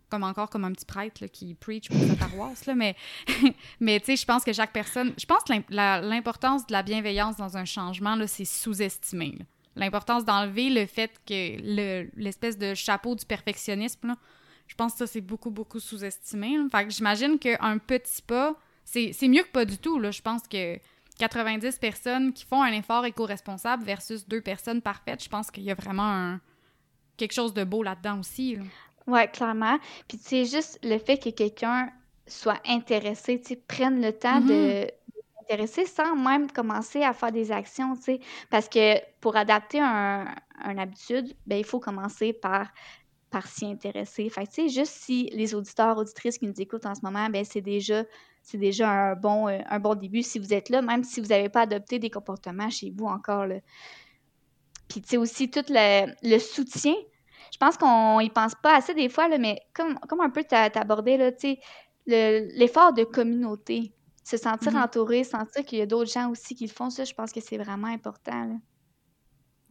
[0.09, 2.95] comme encore comme un petit prêtre qui preach pour sa paroisse, là, mais,
[3.79, 5.13] mais tu sais, je pense que chaque personne...
[5.19, 9.37] Je pense que l'importance de la bienveillance dans un changement, là, c'est sous-estimé
[9.79, 14.15] l'importance d'enlever le fait que l'espèce de chapeau du perfectionnisme,
[14.67, 16.57] je pense que ça, c'est beaucoup, beaucoup sous-estimé.
[16.71, 19.97] Fait que j'imagine qu'un petit pas, c'est mieux que pas du tout.
[19.99, 20.11] Là.
[20.11, 20.77] Je pense que
[21.17, 25.71] 90 personnes qui font un effort éco-responsable versus deux personnes parfaites, je pense qu'il y
[25.71, 26.37] a vraiment
[27.17, 28.57] quelque chose de beau là-dedans aussi.
[29.07, 29.79] Oui, clairement.
[30.07, 31.91] Puis, tu sais, juste le fait que quelqu'un
[32.27, 34.87] soit intéressé, tu sais, prenne le temps de
[35.85, 38.19] sans même commencer à faire des actions, tu sais.
[38.49, 40.33] Parce que pour adapter un,
[40.65, 42.67] une habitude, ben, il faut commencer par
[43.29, 44.27] par s'y intéresser.
[44.29, 47.45] Fait tu sais, juste si les auditeurs, auditrices qui nous écoutent en ce moment, ben
[47.45, 48.03] c'est déjà
[48.41, 51.27] c'est déjà un bon, euh, un bon début si vous êtes là, même si vous
[51.27, 53.45] n'avez pas adopté des comportements chez vous encore.
[54.87, 56.95] Puis, tu sais, aussi, tout le, le, soutien.
[57.51, 60.55] Je pense qu'on y pense pas assez des fois, mais comme, comme un peu tu
[60.55, 61.59] as, abordé, tu sais,
[62.07, 63.93] l'effort de communauté
[64.29, 64.83] se sentir mm-hmm.
[64.83, 67.39] entouré, sentir qu'il y a d'autres gens aussi qui le font, ça, je pense que
[67.41, 68.59] c'est vraiment important.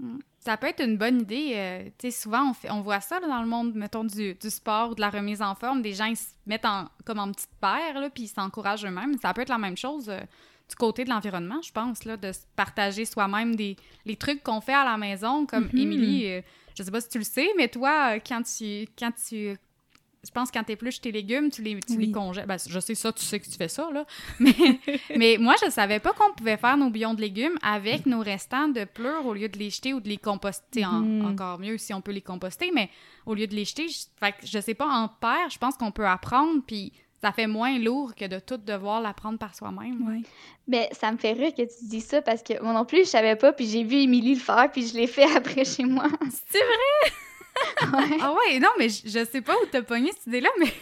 [0.00, 0.18] Mm.
[0.40, 1.52] Ça peut être une bonne idée.
[1.54, 4.50] Euh, tu sais, souvent, on, fait, on voit ça dans le monde, mettons, du, du,
[4.50, 5.80] sport ou de la remise en forme.
[5.80, 9.16] Des gens, ils se mettent en, comme en petite paire, là, puis ils s'encouragent eux-mêmes.
[9.22, 10.20] Ça peut être la même chose euh,
[10.68, 14.74] du côté de l'environnement, je pense, là, de partager soi-même des les trucs qu'on fait
[14.74, 15.46] à la maison.
[15.46, 15.80] Comme mm-hmm.
[15.80, 16.40] Émilie, euh,
[16.76, 19.56] je sais pas si tu le sais, mais toi, quand tu, quand tu
[20.28, 22.44] je pense que quand tu épluches tes légumes, tu les, tu les congèles.
[22.44, 24.04] Ben, je sais ça, tu sais que tu fais ça, là.
[24.38, 24.54] Mais,
[25.16, 28.68] mais moi, je savais pas qu'on pouvait faire nos bouillons de légumes avec nos restants
[28.68, 30.84] de pleurs au lieu de les jeter ou de les composter.
[30.84, 31.24] Mm.
[31.24, 32.90] encore mieux si on peut les composter, mais
[33.24, 35.90] au lieu de les jeter, je, fait je sais pas, en paire, je pense qu'on
[35.90, 40.06] peut apprendre, puis ça fait moins lourd que de tout devoir l'apprendre par soi-même.
[40.06, 40.24] Oui.
[40.66, 43.10] Mais ça me fait rire que tu dis ça parce que moi non plus, je
[43.10, 46.08] savais pas, puis j'ai vu Émilie le faire, puis je l'ai fait après chez moi.
[46.50, 47.12] C'est vrai?
[47.80, 50.72] Ah ouais, non, mais je, sais pas où t'as pogné cette idée-là, mais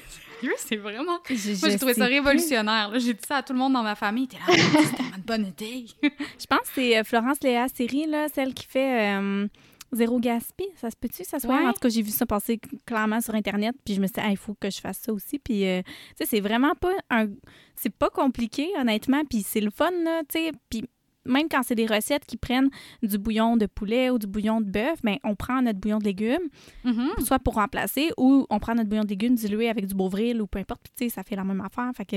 [0.56, 1.18] c'est vraiment.
[1.18, 2.90] Moi, j'ai trouvé ça révolutionnaire.
[2.94, 4.28] J'ai dit ça à tout le monde dans ma famille.
[4.28, 5.86] T'es là, c'est tellement une bonne idée.
[6.02, 9.18] je pense que c'est euh, Florence Léa Série, là, celle qui fait.
[9.18, 9.46] Euh,
[9.92, 13.20] Zéro gaspi, ça se peut-tu, ça se En tout cas, j'ai vu ça passer clairement
[13.20, 15.38] sur Internet, puis je me suis dit, il faut que je fasse ça aussi.
[15.38, 17.28] Puis, euh, tu sais, c'est vraiment pas un.
[17.76, 20.52] C'est pas compliqué, honnêtement, puis c'est le fun, là, tu sais.
[20.68, 20.84] Puis
[21.26, 22.70] même quand c'est des recettes qui prennent
[23.02, 26.04] du bouillon de poulet ou du bouillon de bœuf, ben, on prend notre bouillon de
[26.04, 26.48] légumes,
[26.84, 27.24] mm-hmm.
[27.24, 30.46] soit pour remplacer, ou on prend notre bouillon de légumes dilué avec du beauvril ou
[30.46, 30.82] peu importe.
[30.82, 31.90] Puis, tu sais, ça fait la même affaire.
[31.96, 32.16] Fait que,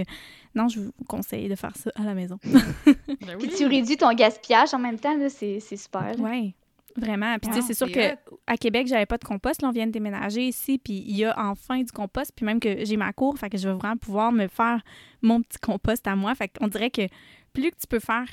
[0.55, 2.37] non, je vous conseille de faire ça à la maison.
[2.43, 6.13] Ben Puis tu réduis ton gaspillage en même temps, c'est super.
[6.19, 6.55] Oui.
[6.97, 7.37] Vraiment.
[7.39, 9.61] Puis, tu sais, c'est sûr qu'à Québec, j'avais pas de compost.
[9.61, 12.31] Là, on vient de déménager ici, puis il y a enfin du compost.
[12.35, 14.81] Puis même que j'ai ma cour, fait que je vais vraiment pouvoir me faire
[15.21, 16.35] mon petit compost à moi.
[16.35, 17.07] Fait qu'on dirait que
[17.53, 18.27] plus que tu peux faire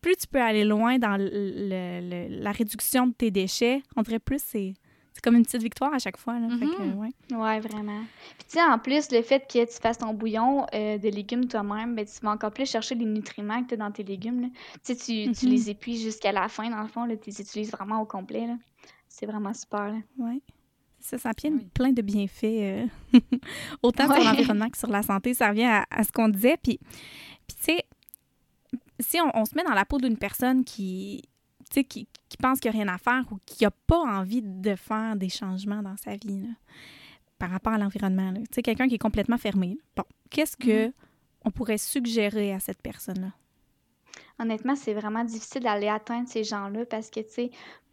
[0.00, 4.74] plus tu peux aller loin dans la réduction de tes déchets, on dirait plus c'est
[5.14, 6.40] c'est comme une petite victoire à chaque fois.
[6.40, 6.48] Là.
[6.48, 7.36] Mm-hmm.
[7.36, 7.60] ouais.
[7.60, 8.02] vraiment.
[8.36, 11.46] Puis, tu sais, en plus, le fait que tu fasses ton bouillon euh, de légumes
[11.46, 14.50] toi-même, ben, tu vas encore plus chercher les nutriments que tu as dans tes légumes.
[14.84, 15.48] Tu sais, tu, mm-hmm.
[15.48, 17.06] les épuises jusqu'à la fin, dans le fond.
[17.06, 18.48] Tu les utilises vraiment au complet.
[19.08, 19.94] C'est vraiment super.
[20.18, 20.42] Oui.
[20.98, 22.86] Ça, ça vient plein de bienfaits, euh,
[23.82, 25.32] autant sur l'environnement que sur la santé.
[25.34, 26.56] Ça revient à, à ce qu'on disait.
[26.60, 26.80] Puis,
[27.46, 27.84] puis tu sais,
[29.00, 31.22] si on, se met dans la peau d'une personne qui,
[31.70, 34.74] qui, qui pense qu'il n'y a rien à faire ou qui n'a pas envie de
[34.76, 36.46] faire des changements dans sa vie
[37.38, 39.78] par rapport à l'environnement, tu sais, quelqu'un qui est complètement fermé.
[39.96, 40.92] Bon, qu'est-ce que mm-hmm.
[41.44, 43.32] on pourrait suggérer à cette personne-là?
[44.38, 47.50] Honnêtement, c'est vraiment difficile d'aller atteindre ces gens-là parce que, tu sais,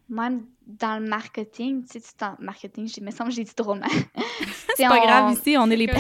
[0.10, 3.76] même dans le marketing, tu sais, en marketing, il me semble que j'ai dit trop
[3.76, 3.90] mal.
[4.76, 5.88] c'est pas grave ici, on est les.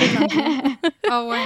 [1.13, 1.43] Ah ouais.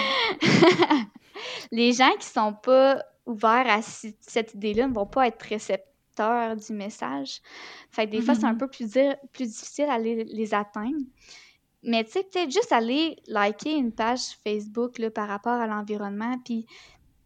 [1.72, 6.74] les gens qui sont pas ouverts à cette idée-là ne vont pas être récepteurs du
[6.74, 7.42] message.
[7.92, 8.58] Fait que des fois, c'est un mm-hmm.
[8.58, 8.90] peu plus,
[9.34, 10.98] plus difficile à les, atteindre.
[11.84, 16.38] Mais tu sais, peut-être juste aller liker une page Facebook là, par rapport à l'environnement,
[16.44, 16.66] puis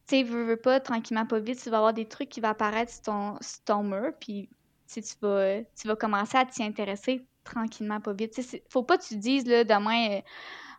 [0.08, 2.92] tu sais, veux, pas, tranquillement, pas vite, tu vas avoir des trucs qui vont apparaître
[2.92, 4.50] sur ton, sur ton mur, puis
[4.92, 8.34] tu vas, tu vas commencer à t'y intéresser tranquillement, pas vite.
[8.34, 10.22] sais, faut pas que tu dises, là, demain,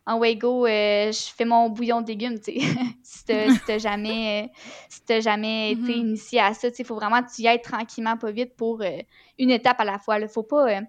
[0.06, 2.66] en way go, euh, je fais mon bouillon de légumes, tu sais.
[3.02, 4.50] si t'as jamais,
[4.88, 5.98] si jamais été mm-hmm.
[5.98, 8.98] initié à ça, il faut vraiment que tu y ailles tranquillement, pas vite, pour euh,
[9.38, 10.18] une étape à la fois.
[10.18, 10.28] Là.
[10.28, 10.80] Faut pas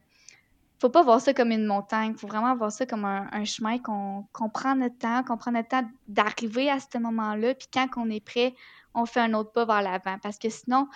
[0.81, 2.15] faut pas voir ça comme une montagne.
[2.15, 5.87] faut vraiment voir ça comme un, chemin qu'on prend notre temps, qu'on prend notre temps
[6.07, 7.53] d'arriver à ce moment-là.
[7.53, 8.55] Puis quand on est prêt,
[8.95, 10.17] on fait un autre pas vers l'avant.
[10.23, 10.87] Parce que sinon,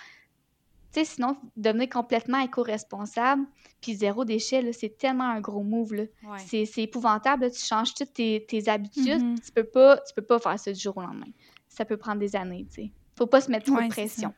[0.96, 3.44] tu sais, sinon, devenir complètement éco-responsable,
[3.82, 6.08] puis zéro déchet, c'est tellement un gros move.
[6.38, 7.50] C'est épouvantable.
[7.50, 9.22] Tu changes toutes tes, habitudes.
[9.22, 9.44] Mm-hmm.
[9.44, 11.30] Tu peux pas tu peux pas faire ça du jour au lendemain.
[11.68, 12.92] Ça peut prendre des années, tu sais.
[13.14, 14.32] Faut pas se mettre trop de pression.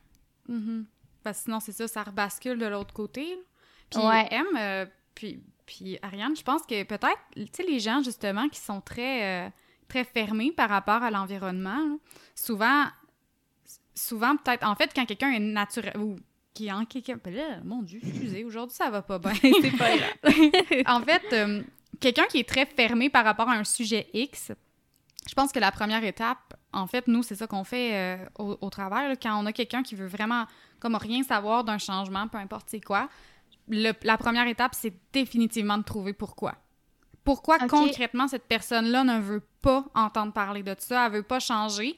[0.48, 0.84] Mm-hmm.
[1.22, 3.38] Parce que sinon, c'est ça, ça rebascule de l'autre côté.
[3.90, 8.48] Puis M, euh, puis, puis Ariane, je pense que peut-être, tu sais, les gens, justement,
[8.48, 9.50] qui sont très, euh,
[9.86, 11.98] très fermés par rapport à l'environnement,
[12.34, 12.84] souvent,
[13.94, 16.16] souvent, peut-être, en fait, quand quelqu'un est naturel, ou
[16.58, 19.76] qui est en quelqu'un, ben là, mon Dieu, excusez, aujourd'hui, ça va pas bien, c'est
[19.76, 20.82] pas grave.
[20.86, 21.62] en fait, euh,
[22.00, 24.50] quelqu'un qui est très fermé par rapport à un sujet X,
[25.28, 28.58] je pense que la première étape, en fait, nous, c'est ça qu'on fait euh, au,
[28.60, 30.46] au, travail, quand on a quelqu'un qui veut vraiment,
[30.80, 33.08] comme rien savoir d'un changement, peu importe c'est quoi,
[33.68, 36.56] la première étape, c'est définitivement de trouver pourquoi.
[37.22, 41.96] Pourquoi concrètement cette personne-là ne veut pas entendre parler de ça, elle veut pas changer?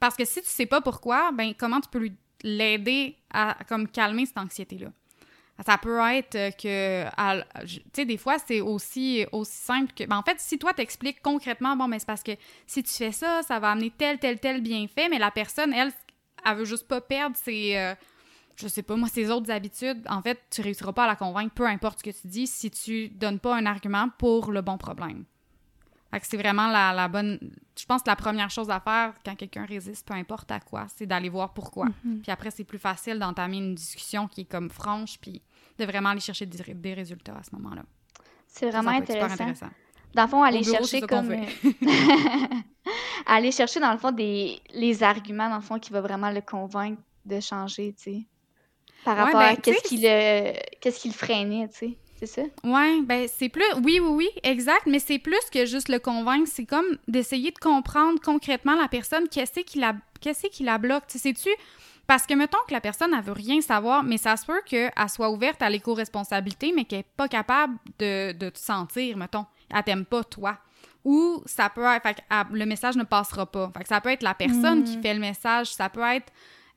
[0.00, 2.10] Parce que si tu sais pas pourquoi, ben comment tu peux
[2.42, 4.88] l'aider à comme calmer cette anxiété-là?
[5.64, 7.04] Ça peut être que,
[7.66, 11.22] tu sais, des fois, c'est aussi, aussi simple que, ben, en fait, si toi t'expliques
[11.22, 12.32] concrètement, bon, mais c'est parce que
[12.66, 15.92] si tu fais ça, ça va amener tel, tel, tel bienfait, mais la personne, elle,
[16.44, 17.94] elle veut juste pas perdre ses, euh,
[18.56, 21.54] je sais pas, moi, ces autres habitudes, en fait, tu réussiras pas à la convaincre,
[21.54, 24.78] peu importe ce que tu dis, si tu donnes pas un argument pour le bon
[24.78, 25.24] problème.
[26.12, 27.38] Fait que c'est vraiment la, bonne.
[27.78, 30.84] Je pense que la première chose à faire quand quelqu'un résiste, peu importe à quoi,
[30.94, 31.86] c'est d'aller voir pourquoi.
[31.86, 32.20] Mm-hmm.
[32.20, 35.40] Puis après, c'est plus facile d'entamer une discussion qui est comme franche, puis
[35.78, 37.84] de vraiment aller chercher des, résultats à ce moment-là.
[38.46, 39.32] C'est vraiment intéressant.
[39.32, 39.70] intéressant.
[40.12, 41.30] Dans le fond, aller chercher comme.
[41.32, 41.46] Euh,
[43.26, 44.60] aller chercher, dans le fond, des...
[44.74, 48.26] les arguments, dans le fond, qui va vraiment le convaincre de changer, tu sais.
[49.02, 50.52] Par rapport à ben, qu'est-ce qui, le...
[50.78, 51.98] qu'est-ce qui le freinait, tu sais.
[52.22, 52.42] C'est ça?
[52.62, 53.64] Oui, ben c'est plus.
[53.82, 56.48] Oui, oui, oui, exact, mais c'est plus que juste le convaincre.
[56.48, 61.08] C'est comme d'essayer de comprendre concrètement la personne, qu'est-ce qui la, qu'est-ce qui la bloque.
[61.08, 61.48] Tu sais-tu?
[62.06, 64.92] Parce que mettons que la personne, elle veut rien savoir, mais ça se peut qu'elle
[65.08, 69.46] soit ouverte à l'éco-responsabilité, mais qu'elle n'est pas capable de, de te sentir, mettons.
[69.74, 70.58] Elle t'aime pas, toi.
[71.04, 72.02] Ou ça peut être.
[72.02, 73.72] Fait, le message ne passera pas.
[73.76, 75.02] Fait que ça peut être la personne qui mm.
[75.02, 76.32] fait le message, ça peut être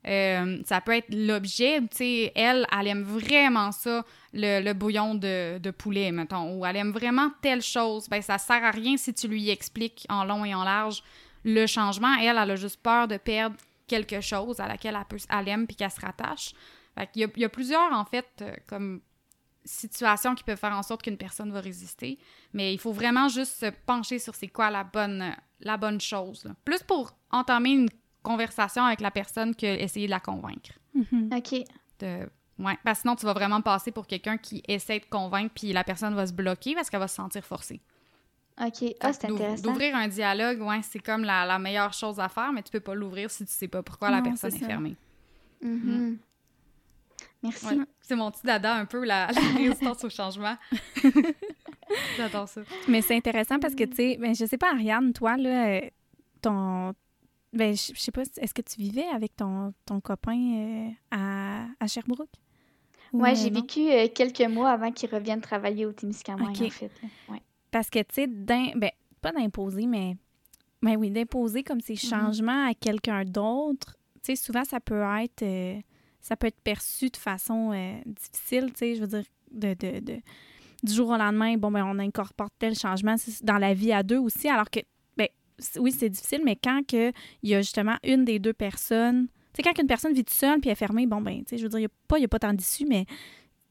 [0.08, 4.06] euh, ça peut être l'objet, tu sais, elle, elle aime vraiment ça,
[4.36, 8.08] le, bouillon de, poulet, mettons, ou elle aime vraiment telle chose.
[8.10, 11.04] Ben, ça sert à rien si tu lui expliques en long et en large
[11.44, 12.14] le changement.
[12.16, 13.56] Elle, elle a juste peur de perdre
[13.88, 16.54] quelque chose à laquelle elle, peut, elle aime puis qu'elle se rattache.
[16.98, 19.02] Fait il, y a, il y a plusieurs, en fait, euh, comme
[19.64, 22.20] situations qui peuvent faire en sorte qu'une personne va résister.
[22.54, 26.48] Mais il faut vraiment juste se pencher sur c'est quoi la bonne, la bonne chose.
[26.64, 27.90] Plus pour entamer une
[28.22, 30.72] conversation avec la personne que essayer de la convaincre.
[30.96, 31.38] Mm-hmm.
[31.38, 31.68] OK.
[32.00, 32.30] De...
[32.58, 35.74] Ouais, parce que sinon, tu vas vraiment passer pour quelqu'un qui essaie de convaincre, puis
[35.74, 37.82] la personne va se bloquer parce qu'elle va se sentir forcée.
[38.62, 38.96] OK.
[39.02, 39.64] Ah, c'est intéressant.
[39.64, 42.96] D'ouvrir un dialogue, ouais, c'est comme la, meilleure chose à faire, mais tu peux pas
[42.96, 44.96] l'ouvrir si tu sais pas pourquoi la personne est, fermée.
[45.64, 45.68] Mm-hmm.
[45.68, 46.18] Mm.
[47.44, 47.82] Merci.
[48.02, 50.56] C'est mon petit dada un peu, la, résistance au changement.
[52.18, 52.62] J'adore ça.
[52.88, 55.82] Mais c'est intéressant parce que, tu sais, ben, je sais pas, Ariane, toi, là,
[56.42, 56.94] ton,
[57.56, 61.88] ben, je, sais pas, est-ce que tu vivais avec ton, ton copain euh, à, à,
[61.88, 62.30] Sherbrooke?
[63.22, 66.92] Oui, j'ai vécu euh, quelques mois avant qu'il revienne travailler au Témiscamingue, en fait.
[67.30, 67.42] Ouais.
[67.72, 68.72] Parce que, tu sais, ben,
[69.22, 70.16] pas d'imposer, mais
[70.82, 72.10] ben oui, d'imposer comme ces mm-hmm.
[72.10, 75.44] changements à quelqu'un d'autre, tu sais, souvent, ça peut être...
[75.44, 75.80] Euh,
[76.22, 77.70] ça peut être perçu de façon
[78.04, 80.20] difficile, tu sais, je veux dire, de, de, de,
[80.82, 84.18] du jour au lendemain, bon, ben, on incorpore tel changement dans la vie à deux
[84.18, 84.80] aussi, alors que
[85.78, 89.82] oui, c'est difficile, mais quand il y a justement une des deux personnes, sais, quand
[89.82, 91.80] une personne vit toute seule puis est fermée, bon, ben, tu sais, je veux dire,
[91.80, 93.06] il n'y a, pas, a pas tant d'issue, mais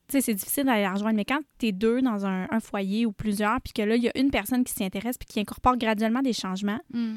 [0.08, 1.16] tu sais, c'est difficile d'aller la rejoindre.
[1.16, 4.08] Mais quand tu es deux dans un, foyer ou plusieurs, puis que là, il y
[4.08, 7.14] a une personne qui s'y intéresse puis qui incorpore graduellement des changements, mm.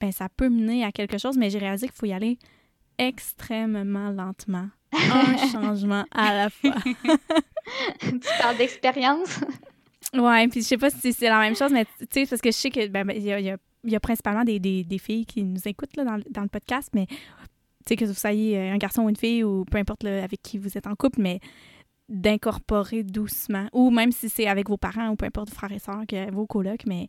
[0.00, 2.38] ben, ça peut mener à quelque chose, mais j'ai réalisé qu'il faut y aller
[2.98, 4.68] extrêmement lentement.
[4.92, 6.74] un changement à la fois.
[8.00, 9.40] tu parles d'expérience?
[10.14, 12.50] Ouais, puis je sais pas si c'est la même chose, mais tu sais, parce que
[12.50, 13.38] je sais que ben, ben il y, a,
[13.84, 16.90] il y a principalement des, des, filles qui nous écoutent là, dans, dans, le podcast,
[16.94, 17.06] mais
[17.86, 20.76] sais, que vous soyez un garçon ou une fille ou peu importe avec qui vous
[20.76, 21.40] êtes en couple, mais
[22.08, 25.78] d'incorporer doucement, ou même si c'est avec vos parents ou peu importe vos frères et
[25.78, 27.08] sœurs, que, vos colocs, mais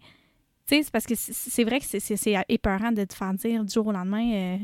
[0.66, 3.74] tu sais, c'est parce que c'est vrai que c'est épeurant de te faire dire du
[3.74, 4.58] jour au lendemain, euh,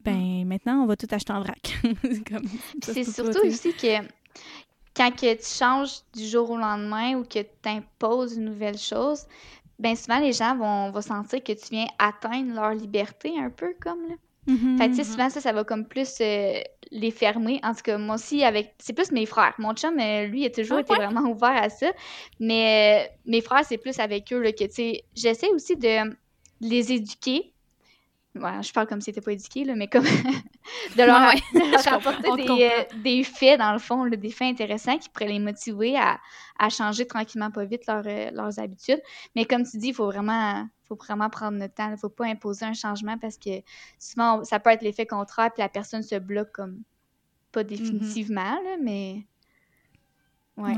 [0.00, 1.78] ben maintenant, on va tout acheter en vrac.
[2.82, 4.06] c'est surtout aussi que
[4.94, 9.26] quand que tu changes du jour au lendemain ou que tu imposes une nouvelle chose,
[9.78, 13.74] ben souvent les gens vont, vont sentir que tu viens atteindre leur liberté un peu
[13.80, 14.14] comme là.
[14.48, 15.04] Mm-hmm, fait tu sais, mm-hmm.
[15.04, 17.60] souvent, ça, ça va comme plus euh, les fermer.
[17.62, 18.74] En tout cas, moi aussi, avec...
[18.78, 19.54] c'est plus mes frères.
[19.58, 21.92] Mon chum, euh, lui, a toujours ah été vraiment ouvert à ça.
[22.40, 26.16] Mais euh, mes frères, c'est plus avec eux là, que, tu sais, j'essaie aussi de
[26.60, 27.52] les éduquer
[28.40, 30.04] je parle comme si t'étais pas éduqué, là, mais comme
[30.96, 31.32] de leur,
[31.92, 36.18] apporter euh, des, faits, dans le fond, des faits intéressants qui pourraient les motiver à,
[36.70, 39.00] changer tranquillement pas vite euh, leurs habitudes.
[39.36, 41.86] Mais comme tu dis, il faut vraiment, faut vraiment prendre le temps.
[41.86, 43.62] Il ne faut pas imposer un changement parce que
[43.98, 46.82] souvent, ça peut être l'effet contraire, puis la personne se bloque comme
[47.52, 47.66] pas mm-hmm.
[47.66, 49.22] définitivement, mais.
[50.56, 50.74] Ouais.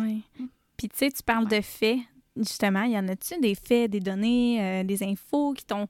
[0.76, 1.98] Puis tu sais, tu parles de faits,
[2.36, 2.84] justement.
[2.84, 5.88] Y en a-tu des faits, des données, euh, des infos qui t'ont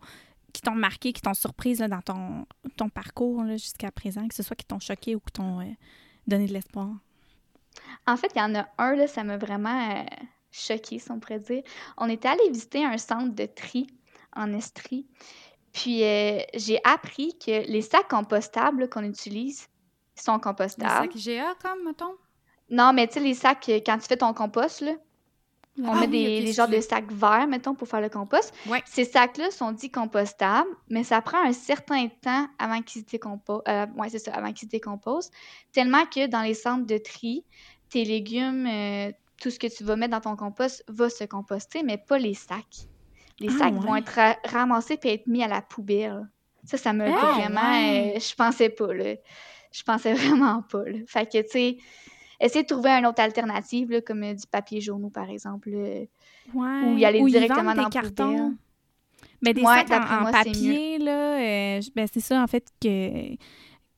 [0.52, 4.56] qui t'ont marqué, qui t'ont surprise dans ton, ton parcours jusqu'à présent, que ce soit
[4.56, 5.72] qui t'ont choqué ou qui t'ont euh,
[6.26, 6.88] donné de l'espoir?
[8.06, 10.04] En fait, il y en a un, là, ça m'a vraiment euh,
[10.50, 11.62] choqué, si on pourrait dire.
[11.96, 13.86] On était allé visiter un centre de tri
[14.34, 15.06] en Estrie.
[15.72, 19.68] Puis euh, j'ai appris que les sacs compostables qu'on utilise
[20.16, 21.12] sont compostables.
[21.14, 22.16] Les sacs GA, comme, mettons?
[22.70, 24.92] Non, mais tu sais, les sacs, quand tu fais ton compost, là,
[25.84, 28.54] on ah met des, genres de sacs verts, mettons, pour faire le compost.
[28.84, 33.62] Ces sacs-là sont dits compostables, mais ça prend un certain temps avant qu'ils se décomposent.
[33.68, 35.30] Euh, c'est ça, avant qu'ils se décomposent.
[35.72, 37.44] Tellement que dans les centres de tri,
[37.88, 41.82] tes légumes, euh, tout ce que tu vas mettre dans ton compost va se composter,
[41.82, 42.86] mais pas les sacs.
[43.38, 46.28] Les ah, sacs vont être ramassés et être mis à la poubelle.
[46.64, 47.60] Ça, ça me ah, vraiment.
[47.60, 49.14] Euh, je pensais pas, là.
[49.72, 50.98] Je pensais vraiment pas, là.
[51.06, 51.78] Fait que, tu sais
[52.40, 55.68] essayer de trouver une autre alternative, comme euh, du papier jaune, par exemple.
[55.70, 56.08] ouais.
[56.54, 58.56] Ou y aller directement dans le carton.
[59.42, 63.36] Mais des sacs en, papier, là, euh, ben c'est ça, en fait, que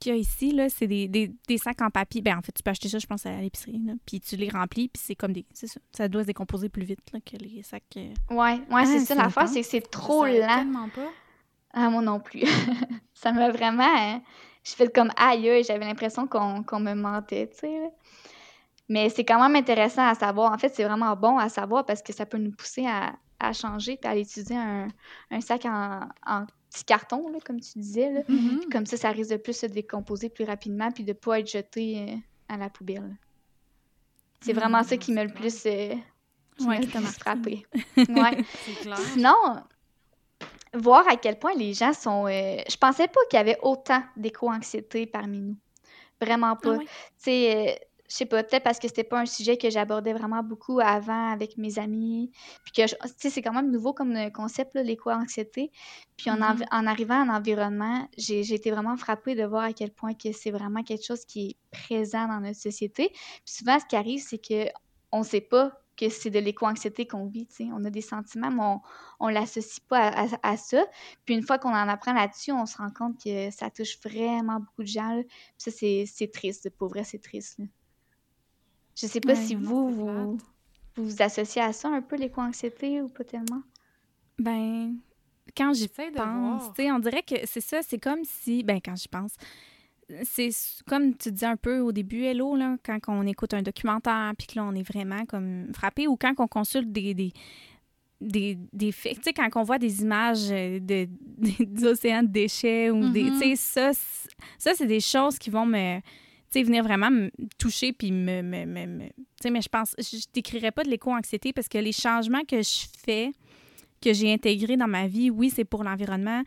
[0.03, 2.23] qu'il y a ici, là, c'est des, des, des, sacs en papier.
[2.23, 4.89] Ben, en fait, tu peux acheter ça, je pense, à l'épicerie, Puis tu les remplis,
[4.89, 5.47] puis c'est comme des...
[5.53, 5.81] C'est ça.
[5.93, 7.85] Ça doit se décomposer plus vite, là, que les sacs...
[7.97, 8.13] Euh.
[8.31, 9.15] Ouais, ouais, c'est ah, ça.
[9.15, 10.33] L'affaire, c'est que c'est trop lent.
[10.33, 11.09] tellement pas.
[11.73, 12.43] Ah, moi non plus.
[13.15, 13.85] ça m'a vraiment...
[13.85, 14.23] Hein,
[14.65, 17.91] je fais comme aïe, j'avais l'impression qu'on me mentait, tu sais,
[18.89, 20.53] mais c'est quand même intéressant à savoir.
[20.53, 23.13] En fait, c'est vraiment bon à savoir parce que ça peut nous pousser à,
[23.53, 24.89] changer et à utiliser un,
[25.41, 28.25] sac en, petit carton, comme tu disais.
[28.29, 28.71] Mm-hmm.
[28.71, 31.51] Comme ça, ça risque de plus se décomposer plus rapidement puis de ne pas être
[31.51, 32.17] jeté euh,
[32.49, 33.17] à la poubelle.
[34.41, 35.95] C'est vraiment ça qui m'a le plus, euh,
[37.19, 37.67] frappé.
[37.97, 38.45] ouais.
[39.13, 39.35] Sinon,
[40.75, 42.27] voir à quel point les gens sont.
[42.27, 45.57] Euh, je pensais pas qu'il y avait autant d'éco-anxiété parmi nous.
[46.21, 46.77] Vraiment pas.
[46.81, 46.87] Ah tu
[47.19, 47.81] sais,
[48.13, 51.33] je sais pas, peut-être parce que c'était pas un sujet que j'abordais vraiment beaucoup avant
[51.33, 52.31] avec mes amis.
[52.63, 55.73] Puis que, tu sais, c'est quand même nouveau comme euh, concept, l'éco-anxiété.
[56.19, 56.67] Puis en, mm-hmm.
[56.71, 60.51] en, arrivant en environnement, j'ai été vraiment frappée de voir à quel point que c'est
[60.51, 63.09] vraiment quelque chose qui est présent dans notre société.
[63.09, 64.69] Puis souvent, ce qui arrive, c'est que
[65.11, 67.69] on sait pas que c'est de l'éco-anxiété qu'on vit, tu sais.
[67.73, 68.81] On a des sentiments, mais
[69.21, 70.85] on ne l'associe pas à, ça.
[71.25, 74.61] Puis une fois qu'on en apprend là-dessus, on se rend compte que ça touche vraiment
[74.61, 75.23] beaucoup de gens.
[75.23, 76.69] Puis ça, c'est triste.
[76.77, 77.59] Pour vrai, c'est triste.
[78.95, 80.39] Je sais pas si vous, vous,
[80.97, 83.63] vous associez à ça un peu, l'éco-anxiété ou pas tellement?
[84.39, 84.97] Ben,
[85.57, 89.33] quand j'y pense, on dirait que c'est ça, c'est comme si, ben quand j'y pense,
[90.25, 90.51] c'est
[90.87, 94.47] comme tu disais un peu au début, Hello, là, quand on écoute un documentaire, puis
[94.47, 97.33] que là, on est vraiment comme frappé, ou quand on consulte des, des
[98.21, 99.17] des, des faits.
[99.17, 100.79] Tu sais, quand on voit des images de,
[101.39, 103.25] des océans de déchets ou des.
[103.25, 103.41] Mm-hmm.
[103.41, 104.01] Tu sais, ça,
[104.59, 106.01] ça c'est des choses qui vont me
[106.55, 108.43] venir vraiment me toucher puis me.
[108.43, 108.87] me, me,
[109.51, 113.33] mais je pense, je décrirais pas de l'éco-anxiété parce que les changements que je fais,
[114.03, 116.43] que j'ai intégrés dans ma vie, oui, c'est pour l'environnement,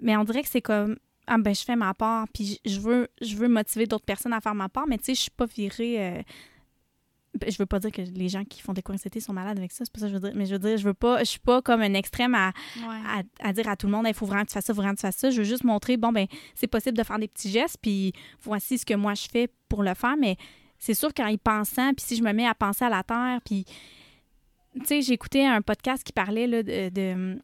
[0.00, 0.96] mais on dirait que c'est comme.
[1.26, 4.40] Ah ben je fais ma part, puis je veux, je veux motiver d'autres personnes à
[4.40, 6.02] faire ma part, mais tu sais, je suis pas virée.
[6.02, 6.22] Euh,
[7.46, 9.84] je veux pas dire que les gens qui font des co-anxiété sont malades avec ça,
[9.84, 10.32] c'est pas ça que je veux dire.
[10.34, 12.52] Mais je veux dire, je veux pas, je suis pas comme un extrême à,
[13.40, 14.94] à, dire à tout le monde, il faut vraiment que tu fasses ça, faut vraiment
[14.94, 15.30] que tu fasses ça.
[15.30, 18.78] Je veux juste montrer, bon, ben, c'est possible de faire des petits gestes, puis voici
[18.78, 20.16] ce que moi je fais pour le faire.
[20.16, 20.36] Mais
[20.78, 23.40] c'est sûr qu'en y pensant, puis si je me mets à penser à la Terre,
[23.44, 23.64] puis,
[24.74, 27.38] tu sais, j'ai écouté un podcast qui parlait là, de de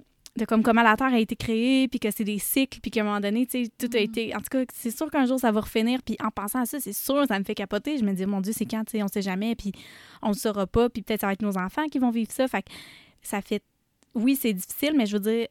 [0.48, 3.04] comme comment la Terre a été créée, puis que c'est des cycles, puis qu'à un
[3.04, 4.02] moment donné, tu sais, tout a mm.
[4.02, 4.34] été...
[4.34, 6.80] En tout cas, c'est sûr qu'un jour, ça va refinir, puis en pensant à ça,
[6.80, 7.98] c'est sûr, ça me fait capoter.
[7.98, 9.72] Je me dis, mon Dieu, c'est quand, tu sais, on sait jamais, puis
[10.22, 12.48] on le saura pas, puis peut-être ça va être nos enfants qui vont vivre ça.
[12.48, 12.70] Fait que
[13.22, 13.62] ça fait...
[14.14, 15.46] Oui, c'est difficile, mais je veux dire,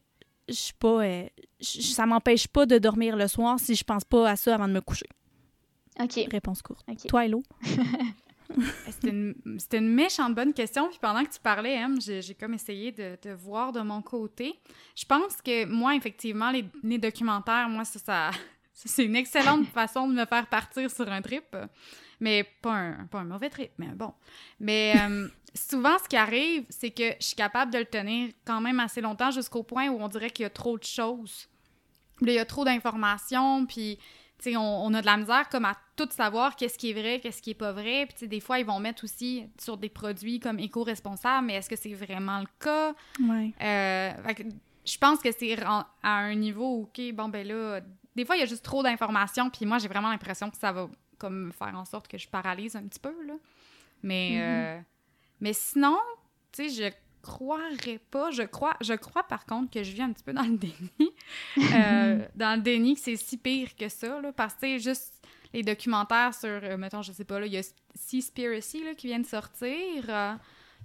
[0.50, 1.04] je suis pas...
[1.04, 1.28] Euh,
[1.62, 4.74] ça m'empêche pas de dormir le soir si je pense pas à ça avant de
[4.74, 5.08] me coucher.
[6.02, 6.28] OK.
[6.30, 6.86] Réponse courte.
[7.08, 7.44] Toi, Hello?
[8.88, 10.88] C'était une, une, méchante bonne question.
[10.90, 14.60] Puis pendant que tu parlais, hein, j'ai comme essayé de, de, voir de mon côté.
[14.96, 18.32] Je pense que moi, effectivement, les, les documentaires, moi, ça, ça,
[18.74, 21.56] c'est une excellente façon de me faire partir sur un trip.
[22.20, 24.14] Mais pas un, pas un mauvais trip, mais bon.
[24.60, 28.62] Mais euh, souvent, ce qui arrive, c'est que je suis capable de le tenir quand
[28.62, 31.50] même assez longtemps jusqu'au point où on dirait qu'il y a trop de choses.
[32.22, 34.00] il y a trop d'informations, puis
[34.56, 37.42] on, on, a de la misère comme à tout savoir qu'est-ce qui est vrai, qu'est-ce
[37.42, 38.08] qui est pas vrai.
[38.08, 41.76] Puis des fois, ils vont mettre aussi sur des produits comme éco-responsables, mais est-ce que
[41.76, 42.94] c'est vraiment le cas?
[43.20, 43.54] Ouais.
[43.62, 44.12] Euh,
[44.86, 47.82] je pense que c'est à un niveau, OK, bon, ben là,
[48.16, 50.72] des fois, il y a juste trop d'informations, puis moi, j'ai vraiment l'impression que ça
[50.72, 53.34] va comme faire en sorte que je paralyse un petit peu, là.
[54.02, 54.42] Mais, mm-hmm.
[54.42, 54.82] euh,
[55.40, 55.98] mais sinon,
[56.52, 58.32] tu sais, je croirais pas.
[58.32, 61.12] Je crois, je crois par contre que je vis un petit peu dans le déni.
[61.58, 65.14] Euh, dans le déni que c'est si pire que ça, là, parce que juste
[65.54, 67.64] les documentaires sur, euh, mettons, je sais pas, là, il y a
[67.96, 70.40] Seaspiracy là, qui vient de sortir.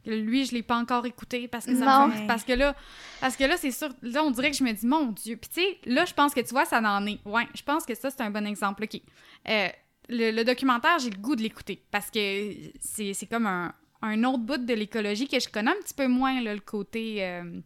[0.07, 2.75] Lui, je l'ai pas encore écouté parce que ça parce que là
[3.21, 5.37] parce que là c'est sûr là on dirait que je me dis mon dieu.
[5.37, 7.19] Puis tu sais, là je pense que tu vois ça en est.
[7.27, 8.85] Ouais, je pense que ça c'est un bon exemple.
[8.85, 9.01] OK.
[9.49, 9.69] Euh,
[10.09, 14.59] le, documentaire, j'ai le goût de l'écouter parce que c'est comme un, un, autre bout
[14.59, 17.61] de l'écologie que je connais un petit peu moins le côté euh,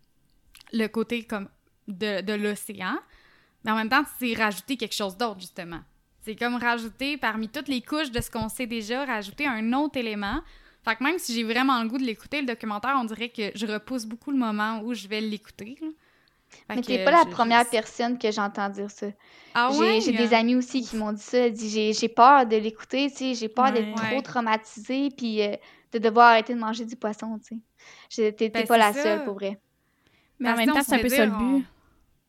[0.72, 1.48] le côté comme
[1.88, 2.98] de, de l'océan.
[3.64, 5.80] Mais en même temps, c'est rajouter quelque chose d'autre justement.
[6.22, 9.98] C'est comme rajouter parmi toutes les couches de ce qu'on sait déjà, rajouter un autre
[9.98, 10.40] élément
[10.84, 13.52] fait que même si j'ai vraiment le goût de l'écouter, le documentaire, on dirait que
[13.54, 15.78] je repousse beaucoup le moment où je vais l'écouter.
[16.68, 19.06] Mais t'es pas la première personne que j'entends dire ça.
[19.54, 19.70] Ah
[20.04, 21.52] J'ai des amis aussi qui m'ont dit ça.
[21.54, 25.56] J'ai peur de l'écouter, tu sais, j'ai peur d'être trop traumatisée puis euh,
[25.92, 27.60] de devoir arrêter de manger du poisson, tu
[28.08, 28.32] sais.
[28.32, 29.60] T'es ben, pas la seule pour vrai.
[30.38, 31.64] Mais en même temps, c'est un peu ça le but.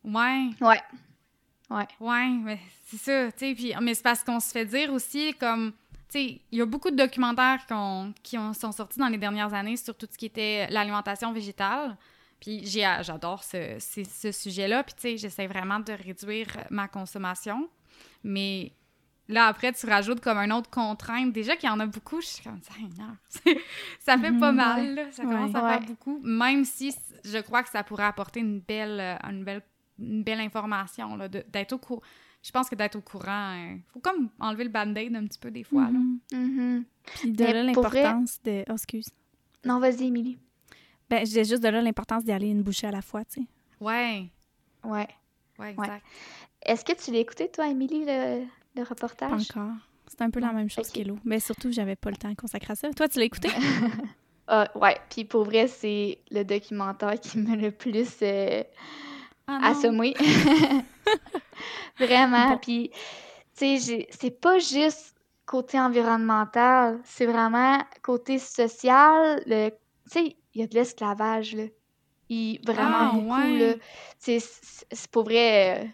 [0.03, 0.49] Ouais.
[0.61, 0.81] Ouais.
[1.69, 1.87] Ouais.
[1.99, 3.55] Ouais, mais c'est ça, tu sais.
[3.55, 5.73] Puis, mais c'est parce qu'on se fait dire aussi comme
[6.15, 7.65] il y a beaucoup de documentaires
[8.21, 11.97] qui, ont, sont sortis dans les dernières années sur tout ce qui était l'alimentation végétale.
[12.39, 14.83] Puis j'adore ce, ce sujet-là.
[14.83, 17.69] Puis, tu sais, j'essaie vraiment de réduire ma consommation.
[18.23, 18.73] Mais
[19.27, 21.33] là, après, tu rajoutes comme un autre contrainte.
[21.33, 22.73] Déjà qu'il y en a beaucoup, je suis comme, ça,
[23.99, 25.11] ça fait pas mhm, mal, là.
[25.11, 26.19] Ça commence à faire beaucoup.
[26.23, 29.61] Même si je crois que ça pourrait apporter une belle, une belle,
[29.99, 31.17] une belle information,
[31.51, 32.03] d'être au courant
[32.43, 35.39] je pense que d'être au courant, il euh, faut comme enlever le band-aid un petit
[35.39, 35.85] peu des fois.
[35.89, 36.83] Mm -hmm.
[37.05, 38.65] Puis de là l'importance de.
[38.69, 39.09] Oh, excuse.
[39.63, 40.37] Non, vas-y, Émilie.
[41.09, 43.41] Ben, je disais juste de là l'importance d'y aller une bouchée à la fois, tu
[43.41, 43.47] sais.
[43.79, 44.29] Ouais.
[44.83, 45.07] Ouais.
[45.57, 46.05] Ouais, exact.
[46.65, 48.45] Est-ce que tu l'as écouté, toi, Émilie, le,
[48.75, 49.47] le, reportage?
[49.47, 49.75] Pas encore.
[50.07, 51.05] C'est un peu la même chose okay.
[51.23, 52.91] Mais surtout, j'avais pas le temps à consacrer à ça.
[52.93, 53.49] Toi, tu l'as écouté?
[54.49, 54.97] uh, ouais.
[55.09, 58.63] Puis pour vrai, c'est le documentaire qui m'a le plus euh,
[59.47, 60.13] ah assommé.
[61.99, 62.57] Vraiment.
[62.57, 62.91] Puis,
[63.57, 65.15] tu sais, c'est pas juste
[65.45, 69.43] côté environnemental, c'est vraiment côté social.
[69.45, 69.71] Tu
[70.05, 71.63] sais, il y a de l'esclavage, là.
[72.29, 73.73] Il, vraiment ah, beaucoup, là.
[74.17, 74.41] C'est
[75.11, 75.83] pour vrai.
[75.83, 75.87] Euh,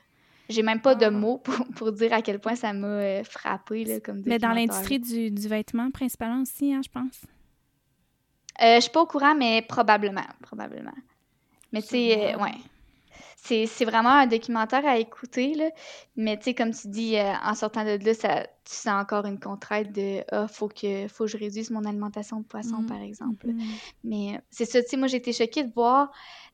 [0.50, 1.12] j'ai même pas de ah.
[1.12, 4.52] mots pour, pour, dire à quel point ça m'a euh, frappé, là, comme Mais dans
[4.52, 7.22] l'industrie du, du, vêtement, principalement aussi, hein, je pense.
[8.62, 10.28] Euh, je suis pas au courant, mais probablement.
[10.42, 10.96] Probablement.
[11.72, 12.56] Mais tu sais, ouais
[13.42, 15.70] c'est vraiment un documentaire à écouter, là.
[16.16, 19.26] Mais tu sais, comme tu dis, euh, en sortant de là, ça, tu sens encore
[19.26, 23.02] une contrainte de «Ah, faut que, faut que je réduise mon alimentation de poisson, par
[23.02, 23.48] exemple.
[23.48, 23.94] Mm-hmm.
[24.04, 26.12] Mais euh, c'est ça, tu sais, moi, j'ai été choquée de voir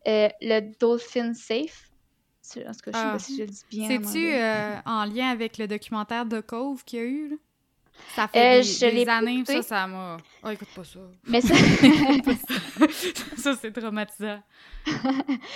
[0.08, 1.90] euh, le Dolphin Safe.
[2.58, 3.20] En tout cas, je sais pas ah.
[3.20, 3.88] si je le dis bien.
[3.88, 4.34] C'est-tu
[4.86, 7.36] en lien avec le documentaire de Cove qu'il y a eu, là?
[8.16, 10.18] Ça fait des, des années, ça, ça m'a...
[10.44, 11.00] Oh, écoute pas ça.
[11.28, 11.56] Mais ça...
[13.38, 14.42] ça, c'est traumatisant.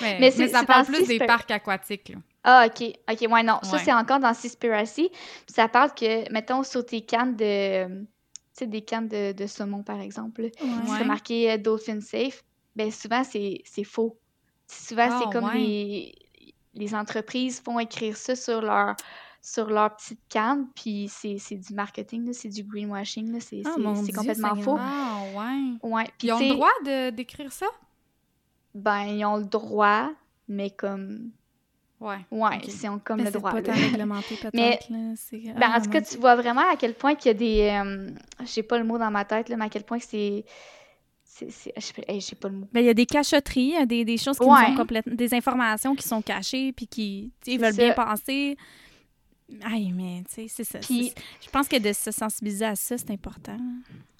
[0.01, 2.09] Mais, ça parle plus des parcs aquatiques.
[2.09, 2.15] Là.
[2.43, 2.93] Ah, OK.
[3.09, 3.59] OK, ouais, non.
[3.63, 5.09] Ça, c'est encore dans Seaspiracy.
[5.47, 7.87] Ça parle que, mettons, sur tes cannes de...
[7.87, 10.49] Tu sais, des cannes de, de, saumon, par exemple,
[10.97, 12.43] c'est marqué euh, Dolphin Safe.
[12.75, 14.19] Ben souvent, c'est faux.
[14.67, 16.13] Souvent, c'est ah, comme les,
[16.79, 18.95] les entreprises font écrire ça sur leur
[19.41, 23.75] sur leur petite canne, puis c'est du marketing, c'est du greenwashing, c'est ah,
[24.15, 24.77] complètement faux.
[24.77, 25.89] Ah, ouais.
[25.89, 27.67] ouais ils ont le droit d'écrire ça?
[28.75, 30.11] Ben, ils ont le droit,
[30.47, 31.31] mais comme...
[32.01, 32.17] Ouais.
[32.31, 33.51] Ouais, c'est comme le droit.
[33.55, 34.53] C'est pas réglementé, peut-être.
[34.53, 37.37] Mais, ben, en ah, tout cas, tu vois vraiment à quel point qu'il y a
[37.37, 37.89] des...
[37.89, 38.09] Euh,
[38.45, 40.45] j'ai pas le mot dans ma tête, là, mais à quel point c'est...
[41.39, 42.67] J'ai pas le mot.
[42.71, 45.15] Ben, il y a des cachotteries, des, des choses qui sont complètement...
[45.15, 48.57] Des informations qui sont cachées, puis qui, veulent bien penser.
[49.63, 50.79] Aïe, mais tu sais, c'est ça.
[50.81, 53.57] je pense que de se sensibiliser à ça, c'est important.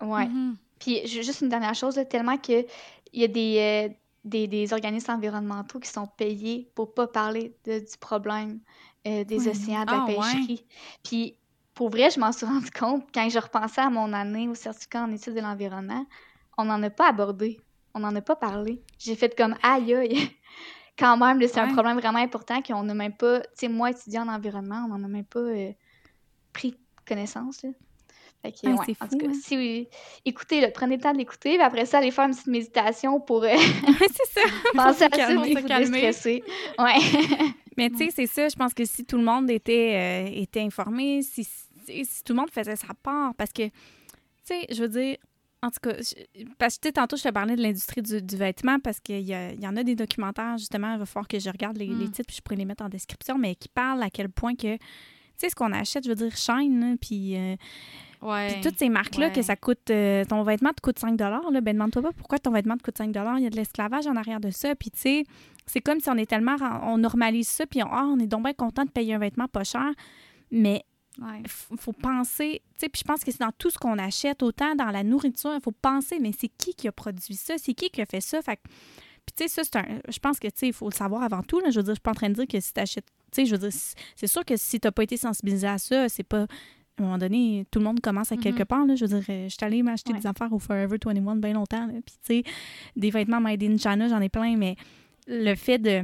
[0.02, 0.22] Oui.
[0.24, 0.56] Mm-hmm.
[0.80, 2.66] Puis juste une dernière chose, tellement qu'il
[3.14, 3.94] y a des, euh,
[4.24, 8.60] des, des, organismes environnementaux qui sont payés pour pas parler de, du problème
[9.08, 10.66] euh, des océans, de la ah, pêcherie.
[11.04, 11.36] Puis
[11.74, 15.04] pour vrai, je m'en suis rendu compte quand je repensais à mon année au certificat
[15.04, 16.06] en études de l'environnement,
[16.60, 17.60] on n'en a pas abordé.
[17.94, 18.84] On n'en a pas parlé.
[18.98, 20.30] J'ai fait comme aïe aïe.
[21.00, 24.28] quand même, c'est un problème vraiment important qu'on n'a même pas, tu sais, moi, étudiant
[24.28, 25.72] en environnement, on n'en a même pas euh,
[26.52, 26.76] pris
[27.08, 27.64] connaissance.
[27.64, 27.70] Là.
[28.42, 29.34] Fait que, ouais, en tout cas, hein.
[29.34, 29.88] si
[30.26, 33.44] écoutez, prenez le temps de l'écouter, puis après ça, allez faire une petite méditation pour
[33.44, 33.50] euh,
[34.00, 34.42] c'est ça.
[34.76, 36.30] penser à ça.
[36.30, 37.00] Ouais.
[37.76, 40.62] Mais tu sais, c'est ça, je pense que si tout le monde était, euh, était
[40.62, 43.72] informé, si, si, tout le monde faisait sa part, parce que, tu
[44.44, 45.18] sais, je veux dire,
[45.62, 45.94] en tout cas,
[46.58, 49.76] parce que tantôt, je te parlais de l'industrie du, vêtement parce qu'il y, y, en
[49.76, 52.12] a des documentaires, justement, il va falloir que je regarde les, les, mm.
[52.12, 54.78] titres, puis je pourrais les mettre en description, mais qui parlent à quel point que,
[54.78, 54.84] tu
[55.36, 57.36] sais, ce qu'on achète, je veux dire, Shine, puis...
[57.36, 57.56] Euh,
[58.20, 59.90] puis toutes ces marques-là, que ça coûte.
[59.90, 62.98] Euh, ton vêtement te coûte 5 là, ben demande-toi pas pourquoi ton vêtement te coûte
[62.98, 64.76] 5 Il y a de l'esclavage en arrière de ça.
[64.76, 65.24] Puis tu sais,
[65.66, 66.58] c'est comme si on est tellement.
[66.84, 69.48] On normalise ça, puis on, ah, on est donc bien content de payer un vêtement
[69.48, 69.90] pas cher.
[70.52, 70.84] Mais
[71.40, 74.44] il faut penser, tu sais, puis je pense que c'est dans tout ce qu'on achète,
[74.44, 77.56] autant dans la nourriture, il faut penser, mais c'est qui qui a produit ça?
[77.58, 78.42] C'est qui qui a fait ça?
[78.42, 78.60] Fait
[79.26, 80.02] puis tu sais, ça, c'est un...
[80.10, 81.70] Je pense que, tu sais, il faut le savoir avant tout, là.
[81.70, 83.06] Je veux dire, je suis pas en train de dire que si tu achètes...
[83.32, 83.80] Tu sais, je veux dire,
[84.16, 86.48] c'est sûr que si tu n'as pas été sensibilisé à ça, c'est pas
[87.00, 88.40] à un moment donné, tout le monde commence à mm-hmm.
[88.40, 88.86] quelque part.
[88.86, 88.96] Là.
[88.96, 91.88] Je veux dire, je suis allée m'acheter des affaires au Forever 21 bien longtemps.
[91.88, 92.44] Puis, tu sais,
[92.96, 94.76] des vêtements Made in China, j'en ai plein, mais
[95.28, 96.02] le fait de,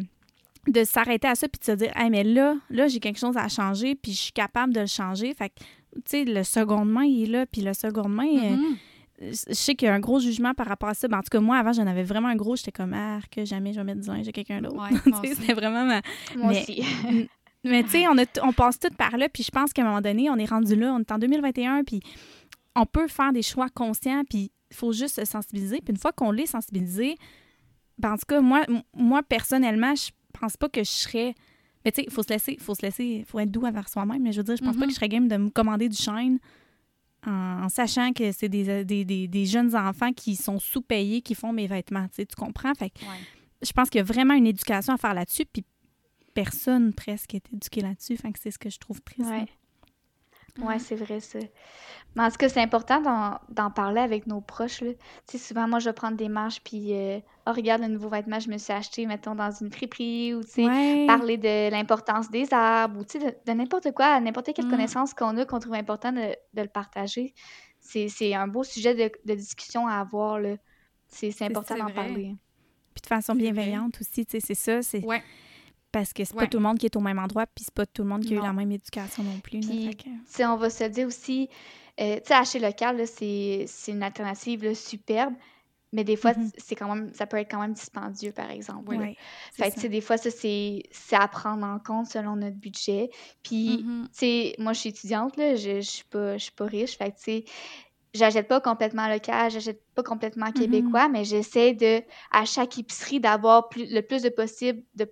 [0.68, 3.38] de s'arrêter à ça puis de se dire, hey, mais là, là j'ai quelque chose
[3.38, 5.34] à changer, puis je suis capable de le changer.
[5.34, 5.56] Fait que,
[5.96, 8.28] tu sais, le second main, il est là, puis le second main.
[8.28, 9.46] Euh, mm-hmm.
[9.50, 11.08] je sais qu'il y a un gros jugement par rapport à ça.
[11.08, 12.56] Ben, en tout cas, moi, avant, j'en avais vraiment un gros.
[12.56, 14.82] J'étais comme, ah, que jamais je vais mettre du linge à quelqu'un d'autre.
[15.24, 16.02] C'était vraiment ma.
[16.36, 16.84] Moi aussi.
[17.64, 18.16] Mais tu sais, on,
[18.48, 20.76] on passe tout par là, puis je pense qu'à un moment donné, on est rendu
[20.76, 22.00] là, on est en 2021, puis
[22.76, 25.80] on peut faire des choix conscients, puis il faut juste se sensibiliser.
[25.82, 27.16] Puis une fois qu'on l'est sensibilisé,
[27.98, 31.36] ben en tout cas, moi, moi personnellement, je pense pas que je serais.
[31.84, 34.22] Mais tu sais, il faut se laisser, faut se laisser, faut être doux envers soi-même.
[34.22, 34.86] Mais je veux dire, je pense pas mm-hmm.
[34.86, 36.40] que je serais game de me commander du shine
[37.26, 41.68] en, sachant que c'est des, des, des, jeunes enfants qui sont sous-payés, qui font mes
[41.68, 42.08] vêtements.
[42.16, 42.74] Tu comprends?
[42.74, 43.00] Fait que
[43.62, 45.46] je pense qu'il y a vraiment une éducation à faire là-dessus.
[45.52, 45.64] Puis
[46.34, 48.18] personne presque est éduquée là-dessus.
[48.18, 49.30] Fait que c'est ce que je trouve triste.
[49.30, 49.46] Ouais.
[50.60, 51.40] Ouais, c'est vrai ça.
[52.16, 53.02] Mais en tout cas, c'est important
[53.50, 54.80] d'en parler avec nos proches.
[54.80, 54.96] Tu
[55.26, 58.38] sais, souvent, moi, je vais prendre des marches, puis, euh, oh, regarde le nouveau vêtement
[58.38, 62.30] que je me suis acheté, mettons, dans une friperie, ou, tu sais, parler de l'importance
[62.30, 64.72] des arbres, ou, tu sais, de, n'importe quoi, n'importe quelle mm.
[64.72, 67.34] connaissance qu'on a, qu'on trouve important de, le partager.
[67.82, 68.96] C'est un beau sujet
[69.26, 70.56] de, discussion à avoir, là.
[71.08, 72.36] C'est important d'en parler.
[72.94, 74.82] Puis de façon bienveillante aussi, tu sais, c'est ça.
[74.82, 75.04] C'est...
[75.04, 75.22] Ouais
[75.96, 77.86] parce que c'est pas tout le monde qui est au même endroit, puis c'est pas
[77.86, 79.62] tout le monde qui a eu la même éducation non plus.
[79.62, 81.48] Puis, on va se dire aussi,
[82.02, 85.34] euh, tu sais, acheter local, c'est une alternative superbe,
[85.94, 86.52] mais des fois, mm-hmm.
[86.58, 88.94] c'est quand même, ça peut être quand même dispendieux, par exemple.
[89.54, 90.84] fait sais, des fois, ça, c'est
[91.14, 93.10] à prendre en compte selon notre budget.
[93.42, 94.04] Puis, mm-hmm.
[94.04, 97.24] tu sais, moi, je suis étudiante, là, je, je suis pas, pas riche, fait tu
[97.24, 97.46] sais,
[98.14, 100.60] j'achète pas complètement local, j'achète pas complètement mm-hmm.
[100.60, 102.02] québécois, mais j'essaie de,
[102.34, 105.10] à chaque épicerie, d'avoir le plus de possible de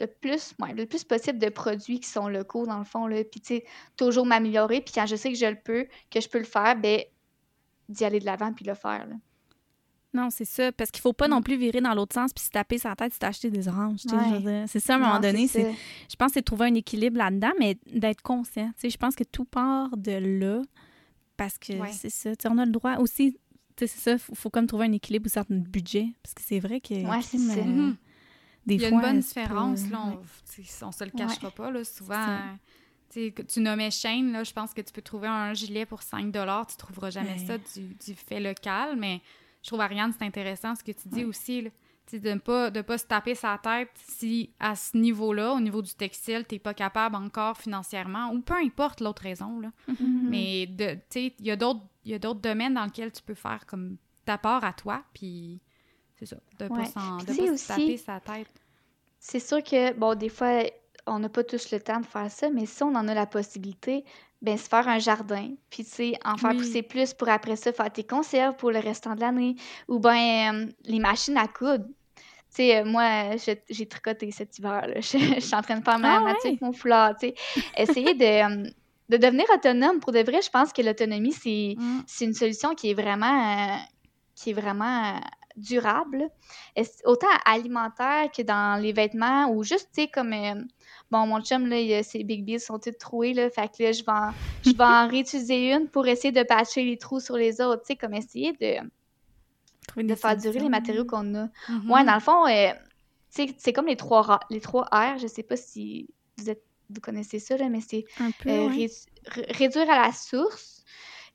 [0.00, 3.40] le plus, le plus possible de produits qui sont locaux, dans le fond, là, puis,
[3.40, 3.64] tu sais,
[3.96, 6.76] toujours m'améliorer, puis quand je sais que je le peux, que je peux le faire,
[6.76, 7.00] ben
[7.88, 9.14] d'y aller de l'avant puis le faire, là.
[10.16, 11.44] Non, c'est ça, parce qu'il faut pas non mm.
[11.44, 14.00] plus virer dans l'autre sens puis se taper sa tête si t'as acheté des oranges,
[14.66, 17.76] c'est ça, à un moment donné, je pense que c'est trouver un équilibre là-dedans, mais
[17.92, 20.62] d'être conscient, je pense que tout part de là,
[21.36, 23.38] parce que c'est ça, on a le droit aussi,
[23.78, 26.80] c'est ça, il faut, comme trouver un équilibre entre notre budget, parce que c'est vrai
[26.80, 26.94] que...
[26.94, 27.60] Ouais, c'est ça.
[28.66, 32.38] Il y a une bonne différence, là, on, ne se le cachera pas, là, souvent...
[33.12, 36.76] tu nommais chaîne, là, je pense que tu peux trouver un gilet pour 5 tu
[36.76, 39.22] trouveras jamais ça du, fait local, mais
[39.62, 41.70] je trouve, Ariane, c'est intéressant ce que tu dis aussi, là,
[42.12, 45.82] de ne pas, de pas se taper sa tête si à ce niveau-là, au niveau
[45.82, 49.70] du textile, tu n'es pas capable encore financièrement, ou peu importe l'autre raison, là.
[50.00, 54.72] Mais il y a d'autres domaines dans lesquels tu peux faire comme ta part à
[54.72, 55.60] toi, puis
[56.18, 58.48] c'est ça, de ne pas, se taper sa tête.
[59.18, 60.62] C'est sûr que, bon, des fois,
[61.06, 63.26] on n'a pas tous le temps de faire ça, mais si on en a la
[63.26, 64.04] possibilité,
[64.42, 67.72] ben se faire un jardin, puis tu sais, en faire pousser plus pour après ça
[67.72, 69.56] faire tes conserves pour le restant de l'année,
[69.88, 71.86] ou ben euh, les machines à coudre.
[72.54, 73.36] Tu sais, euh, moi,
[73.68, 74.94] j'ai tricoté cet hiver, là.
[75.00, 77.34] Je, suis en train de faire ma ah, avec mon foulard, tu sais.
[77.76, 78.70] Essayer de, euh,
[79.08, 80.00] de devenir autonome.
[80.00, 82.04] Pour de vrai, je pense que l'autonomie, c'est mm.
[82.20, 83.78] une solution qui est vraiment,
[84.34, 85.20] qui est vraiment
[85.56, 86.28] durable,
[87.04, 90.32] autant alimentaire que dans les vêtements ou juste, tu sais, comme.
[90.32, 90.54] Euh,
[91.10, 93.50] bon, mon chum, là, ses Big Bees sont toutes troués, là.
[93.50, 94.30] Fait que là, je vais en,
[94.64, 97.88] je vais en réutiliser une pour essayer de patcher les trous sur les autres, tu
[97.88, 101.46] sais, comme essayer de, de faire durer les matériaux qu'on a.
[101.46, 101.92] Mm-hmm.
[101.92, 102.72] Ouais, dans le fond, euh,
[103.30, 105.18] c'est comme les trois, les trois R.
[105.18, 108.04] Je sais pas si vous êtes vous connaissez ça, là, mais c'est
[108.46, 108.68] euh,
[109.48, 110.84] réduire à la source,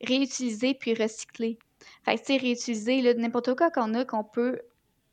[0.02, 1.58] réutiliser puis recycler.
[2.04, 4.60] Fait que, tu sais, réutiliser n'importe quoi qu'on a qu'on peut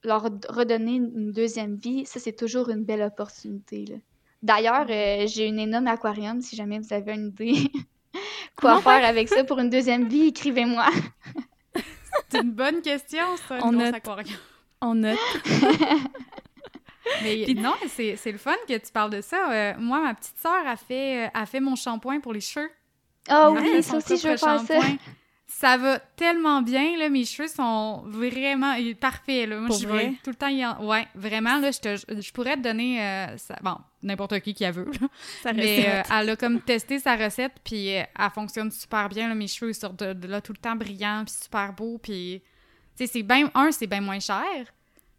[0.05, 4.01] leur redonner une deuxième vie, ça, c'est toujours une belle opportunité.
[4.43, 7.71] D'ailleurs, euh, j'ai une énorme aquarium, si jamais vous avez une idée.
[8.57, 10.87] Quoi faire avec ça pour une deuxième vie, écrivez-moi.
[12.29, 13.95] c'est une bonne question, ça, On note.
[13.95, 14.39] aquarium.
[14.81, 15.19] On note.
[17.23, 19.51] Mais non, c'est le fun que tu parles de ça.
[19.51, 22.71] Euh, moi, ma petite sœur a fait, euh, a fait mon shampoing pour les cheveux.
[23.29, 24.79] Ah oui, ça aussi, je veux faire ça.
[25.51, 29.49] Ça va tellement bien, là, mes cheveux sont vraiment parfaits.
[29.49, 29.59] Là.
[29.59, 30.13] Moi, je vrai?
[30.23, 30.49] tout le temps...
[30.49, 32.21] Y Ouais, vraiment, là, je, te...
[32.21, 33.03] je pourrais te donner...
[33.03, 33.59] Euh, ça...
[33.63, 34.91] Bon, n'importe qui qui a veut.
[35.55, 39.27] Mais elle a comme testé sa recette, puis elle fonctionne super bien.
[39.27, 39.35] Là.
[39.35, 42.43] Mes cheveux sortent de, là tout le temps brillants, puis super beaux, puis...
[42.97, 43.51] Tu sais, c'est bien...
[43.55, 44.45] Un, c'est bien moins cher.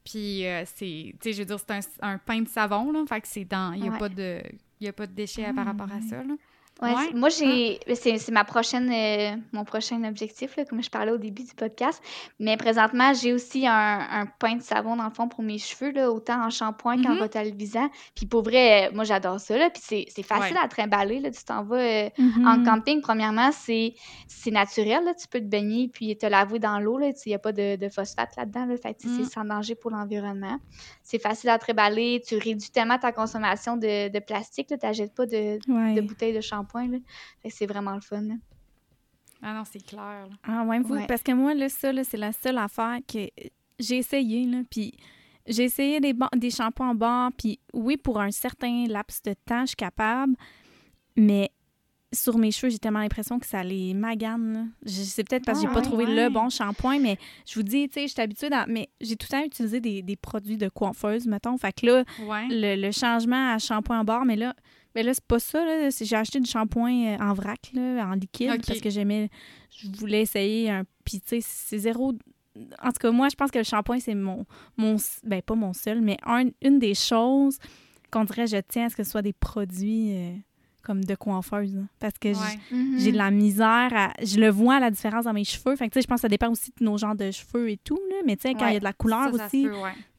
[0.05, 3.03] Puis euh, c'est, tu sais, je veux dire, c'est un, pain de savon, là.
[3.07, 4.41] Fait que c'est dans, il n'y a, pas de,
[4.85, 6.35] a pas de déchets par rapport à ça, là.
[6.81, 7.79] Ouais, Moi, j'ai.
[7.89, 7.93] Ah.
[7.95, 12.01] C'est ma prochaine, euh, mon prochain objectif, là, comme je parlais au début du podcast.
[12.39, 15.91] Mais présentement, j'ai aussi un, un, pain de savon, dans le fond, pour mes cheveux,
[15.91, 17.89] là, autant en shampoing qu'en mm visant.
[18.15, 19.57] Puis pour vrai, moi, j'adore ça.
[19.57, 21.19] Là, puis c'est facile à trimballer.
[21.19, 22.63] Là, tu t'en vas euh, en mm-hmm.
[22.63, 23.01] camping.
[23.01, 23.93] Premièrement, c'est
[24.47, 25.03] naturel.
[25.03, 26.99] Là, tu peux te baigner puis te laver dans l'eau.
[27.01, 28.65] Il n'y a pas de, de phosphate là-dedans.
[28.65, 29.25] Là, fait c'est mm.
[29.25, 30.57] sans danger pour l'environnement.
[31.03, 32.21] C'est facile à trimballer.
[32.25, 34.67] Tu réduis tellement ta consommation de, de plastique.
[34.67, 35.57] Tu n'achètes pas de,
[35.95, 36.68] de bouteilles de shampoing
[37.49, 38.23] c'est vraiment le fun.
[39.41, 40.27] Ah non, c'est clair.
[40.43, 43.27] Ah ouais, vous, parce que moi, là, ça, c'est la seule affaire que
[43.79, 44.93] j'ai essayé, là, puis
[45.47, 49.61] j'ai essayé des, des shampoings en bord, puis oui, pour un certain laps de temps,
[49.61, 50.35] je suis capable,
[51.15, 51.51] mais
[52.11, 54.71] sur mes cheveux, j'ai tellement l'impression que ça les magane.
[54.85, 57.87] C'est peut-être parce que j'ai pas ah, trouvé le bon shampoing, mais je vous dis,
[57.87, 58.65] tu sais, je suis habituée à...
[58.67, 61.57] Mais j'ai tout le temps utilisé des, des, produits de coiffeuse, mettons.
[61.57, 62.03] Fait que là,
[62.49, 64.55] le, le, changement à shampoing en bord, mais là,
[64.95, 65.89] mais là, c'est pas ça.
[65.89, 69.29] J'ai acheté du shampoing euh, en vrac, là, en liquide, parce que j'aimais.
[69.69, 70.83] Je voulais essayer un.
[71.05, 72.13] Puis, tu sais, c'est zéro.
[72.83, 74.45] En tout cas, moi, je pense que le shampoing, c'est mon,
[74.77, 74.97] mon.
[75.23, 76.17] Ben, pas mon seul, mais
[76.61, 77.59] une des choses
[78.11, 80.15] qu'on dirait je tiens à ce que ce soit des produits.
[80.15, 80.35] Euh,
[80.81, 81.77] comme de coiffeuse.
[81.99, 82.99] parce que mm-hmm.
[82.99, 84.13] j'ai de la misère à.
[84.23, 85.75] Je le vois la différence dans mes cheveux.
[85.75, 87.99] Fait que, je pense que ça dépend aussi de nos genres de cheveux et tout.
[88.09, 88.15] Là.
[88.25, 89.67] Mais tu sais, quand il y a de la couleur aussi.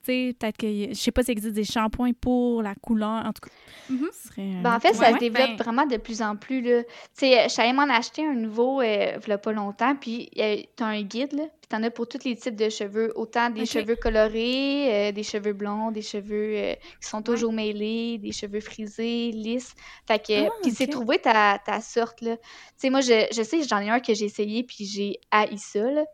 [0.05, 0.89] Peut-être que.
[0.89, 3.25] Je sais pas s'il existe des shampoings pour la couleur.
[3.27, 3.93] En tout cas.
[3.93, 4.63] Mm-hmm.
[4.63, 6.63] ben, en fait, ça se développe ben vraiment de plus en plus.
[6.63, 6.85] Tu
[7.15, 9.95] sais, je suis m'en acheter un nouveau euh, il y a pas longtemps.
[9.97, 10.43] Puis tu
[10.83, 11.33] as un guide.
[11.33, 13.13] Là, puis en as pour tous les types de cheveux.
[13.17, 18.19] Autant des cheveux colorés, euh, des cheveux blonds, des cheveux euh, qui sont toujours mêlés,
[18.19, 19.75] des cheveux frisés, lisses.
[20.07, 20.47] Fait que.
[20.47, 22.19] Ah, puis c'est trouver ta, ta sorte.
[22.19, 22.37] Tu
[22.77, 24.63] sais, moi, je, je sais, j'en ai un que j'ai essayé.
[24.65, 25.91] Puis j'ai haï ça.
[25.91, 26.05] Là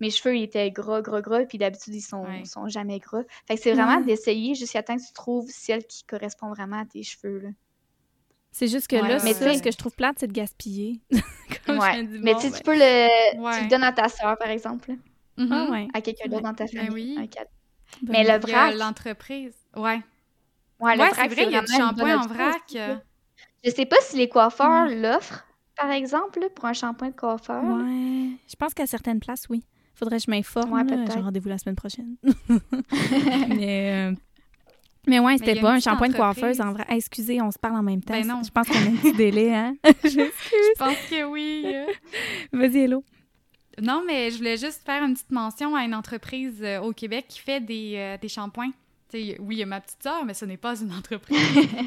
[0.00, 3.22] mes cheveux ils étaient gras, gras, gras, puis d'habitude, ils sont, sont jamais gras.
[3.46, 6.84] Fait que c'est vraiment d'essayer jusqu'à temps que tu trouves celle qui correspond vraiment à
[6.86, 7.48] tes cheveux, là.
[8.50, 11.00] C'est juste que là, mais ce que je trouve plate, c'est de gaspiller.
[11.68, 12.02] ouais.
[12.02, 13.28] mais tu peux le...
[13.58, 14.92] Tu le donnes à ta soeur, par exemple.
[15.36, 15.48] Mm-hmm.
[15.52, 15.88] Ah ouais.
[15.94, 17.16] À quelqu'un d'autre dans ta ben famille.
[17.18, 17.30] oui.
[18.02, 18.74] Ben mais le vrac...
[18.74, 20.00] L'entreprise, ouais.
[20.80, 22.62] Ouais, ouais c'est vrai, il y a du shampoing en vrac.
[23.64, 25.44] Je sais pas si les coiffeurs l'offrent,
[25.76, 27.62] par exemple, pour un shampoing de coiffeur.
[27.62, 28.30] Ouais.
[28.48, 29.64] Je pense qu'à certaines places, oui.
[29.98, 30.72] Faudrait que je m'informe.
[30.72, 32.14] Ouais, J'ai rendez-vous la semaine prochaine.
[33.48, 34.14] mais, euh...
[35.08, 36.84] mais ouais, c'était pas un shampoing de coiffeuse en vrai.
[36.90, 38.14] excusez, on se parle en même temps.
[38.14, 38.42] Ben non.
[38.44, 39.74] Je pense qu'on a un petit délai, hein?
[39.84, 41.66] je pense que oui.
[42.52, 43.02] Vas-y, Hello.
[43.82, 47.26] Non, mais je voulais juste faire une petite mention à une entreprise euh, au Québec
[47.28, 48.72] qui fait des, euh, des shampoings.
[49.14, 51.38] oui, il y a ma petite soeur, mais ce n'est pas une entreprise.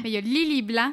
[0.02, 0.92] mais il y a Lily Blanc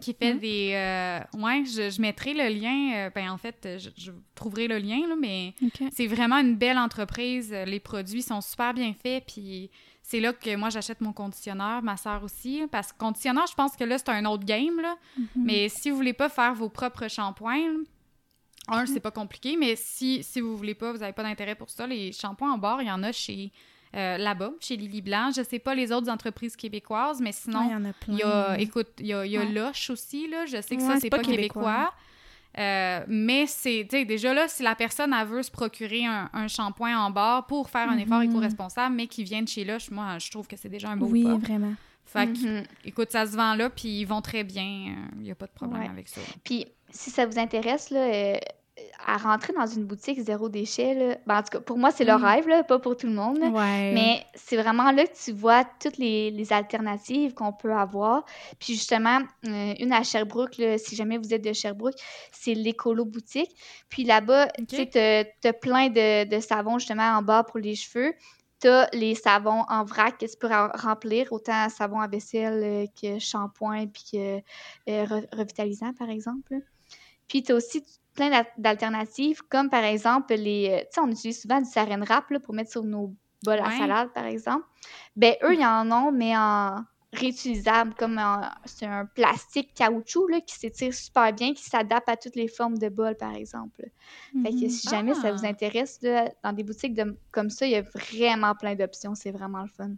[0.00, 0.38] qui fait mm-hmm.
[0.40, 0.72] des.
[0.74, 2.92] Euh, ouais, je, je, mettrai le lien.
[2.94, 5.54] Euh, ben, en fait, je, trouverai le lien, là, mais
[5.92, 7.52] c'est vraiment une belle entreprise.
[7.52, 9.24] Les produits sont super bien faits.
[9.26, 9.70] Puis
[10.02, 12.62] c'est là que moi, j'achète mon conditionneur, ma soeur aussi.
[12.70, 14.80] Parce que conditionneur, je pense que là, c'est un autre game.
[14.80, 14.96] Là.
[15.18, 15.24] Mm-hmm.
[15.36, 17.84] Mais si vous voulez pas faire vos propres shampoings,
[18.68, 21.70] un, c'est pas compliqué, mais si, si vous voulez pas, vous n'avez pas d'intérêt pour
[21.70, 23.52] ça, les shampoings en bord, il y en a chez
[23.96, 25.30] euh, là-bas, chez Lily Blanc.
[25.34, 28.14] Je sais pas les autres entreprises québécoises, mais sinon, il y en a plein.
[28.14, 30.46] Il y a, écoute, il y a, y a Loche aussi, là.
[30.46, 31.92] Je sais que ça, c'est pas, québécois.
[32.58, 36.48] Euh, mais c'est, tu sais, déjà là, si la personne elle veut se procurer un,
[36.48, 38.30] shampoing en bord pour faire un effort mhm.
[38.30, 41.06] éco-responsable, mais qui vient de chez Lush, moi, je trouve que c'est déjà un beau
[41.06, 41.74] Oui, vraiment.
[42.04, 42.64] Fait que, mhm.
[42.84, 44.96] écoute, ça se vend là, puis ils vont très bien.
[45.16, 46.20] Il n'y a pas de problème avec ça.
[46.42, 48.36] Puis, si ça vous intéresse, là, euh,
[49.06, 52.04] à rentrer dans une boutique zéro déchet, là, ben, en tout cas, pour moi, c'est
[52.04, 52.24] le mm.
[52.24, 53.38] rêve, là, pas pour tout le monde.
[53.40, 58.24] Mais c'est vraiment là que tu vois toutes les, les alternatives qu'on peut avoir.
[58.58, 61.94] Puis justement, euh, une à Sherbrooke, si jamais vous êtes de Sherbrooke,
[62.32, 63.54] c'est l'écolo boutique.
[63.88, 68.14] Puis là-bas, tu sais, t'as plein de, de savons justement en bas pour les cheveux.
[68.60, 73.18] T'as les savons en vrac que tu peux remplir, autant savon à vaisselle euh, que
[73.18, 74.36] shampoing puis que
[74.90, 76.56] euh, revitalisant, par exemple.
[77.26, 77.82] Puis tu as aussi
[78.14, 80.68] plein d'alternatives, comme par exemple les.
[80.70, 83.70] Euh, tu sais, on utilise souvent du saran wrap pour mettre sur nos bol à
[83.70, 84.66] salade, par exemple.
[85.16, 88.20] Ben, eux, ils en ont, mais en réutilisable, comme
[88.64, 92.78] c'est un plastique caoutchouc là, qui s'étire super bien, qui s'adapte à toutes les formes
[92.78, 93.84] de bol, par exemple.
[94.42, 95.48] Fait que si jamais ça vous ah!
[95.48, 99.14] intéresse, dans des boutiques de, comme ça, il y a vraiment plein d'options.
[99.14, 99.90] C'est vraiment le fun.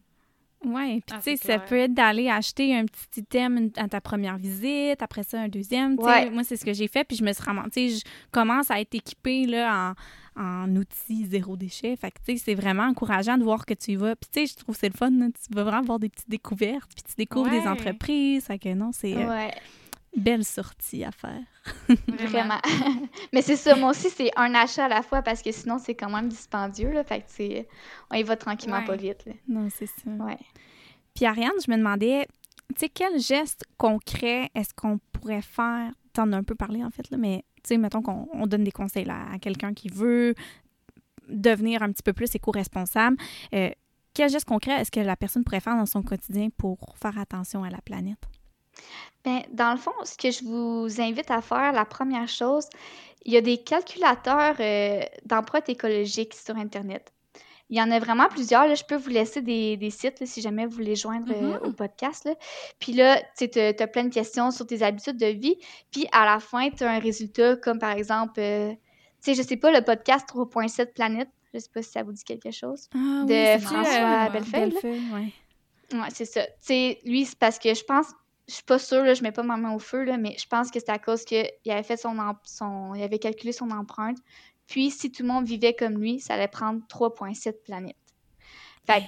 [0.64, 4.00] Oui, puis ah, tu sais, ça peut être d'aller acheter un petit item à ta
[4.00, 5.96] première visite, après ça un deuxième.
[6.30, 7.88] Moi, c'est ce que j'ai fait, puis je me suis ramassée.
[7.90, 9.94] Je commence à être équipée là,
[10.36, 11.96] en, en outils zéro déchet.
[11.96, 14.14] Fait que tu sais, c'est vraiment encourageant de voir que tu y vas.
[14.16, 15.10] Puis tu sais, je trouve c'est le fun.
[15.10, 18.44] Tu vas vraiment avoir des petites découvertes, puis tu découvres des entreprises.
[18.44, 19.16] Fait que non, c'est.
[19.16, 19.48] Euh,
[20.16, 21.42] belle sortie à faire.
[22.08, 22.60] Vraiment.
[23.32, 25.94] Mais c'est ça, moi aussi, c'est un achat à la fois parce que sinon, c'est
[25.94, 26.90] quand même dispendieux.
[26.90, 27.66] Là, fait que
[28.10, 29.24] on y va tranquillement pas vite.
[29.48, 30.10] Non, c'est ça.
[30.10, 30.38] Ouais.
[31.14, 32.26] Puis Ariane, je me demandais,
[32.74, 35.92] tu sais, quel geste concret est-ce qu'on pourrait faire?
[36.12, 38.72] T'en as un peu parlé, en fait, là, mais tu sais, mettons qu'on donne des
[38.72, 40.34] conseils à quelqu'un qui veut
[41.28, 43.16] devenir un petit peu plus éco-responsable.
[43.54, 43.70] Euh,
[44.14, 47.64] quel geste concret est-ce que la personne pourrait faire dans son quotidien pour faire attention
[47.64, 48.18] à la planète?
[49.24, 52.66] Bien, dans le fond, ce que je vous invite à faire, la première chose,
[53.24, 57.12] il y a des calculateurs euh, d'empreintes écologiques sur Internet.
[57.70, 58.74] Il y en a vraiment plusieurs.
[58.74, 61.68] Je peux vous laisser des, sites si jamais vous voulez joindre euh, mm-hmm.
[61.68, 62.28] au podcast.
[62.78, 65.56] Puis là, tu as, plein de questions sur tes habitudes de vie.
[65.90, 69.42] Puis à la fin, tu as un résultat comme par exemple, euh, tu sais, je
[69.42, 71.30] sais pas, le podcast 3.7 Planète.
[71.54, 72.88] Je sais pas si ça vous dit quelque chose.
[72.94, 74.74] Ah de François Bellefeuille.
[74.84, 75.98] ouais.
[75.98, 76.44] ouais c'est ça.
[76.44, 78.06] Tu sais, lui, c'est parce que je pense
[78.49, 80.47] je suis pas sûre, là, je mets pas ma main au feu, là, mais je
[80.47, 84.18] pense que c'est à cause qu'il avait fait son, son, il avait calculé son empreinte.
[84.66, 87.97] Puis, si tout le monde vivait comme lui, ça allait prendre 3,7 planètes.
[88.86, 89.05] Fait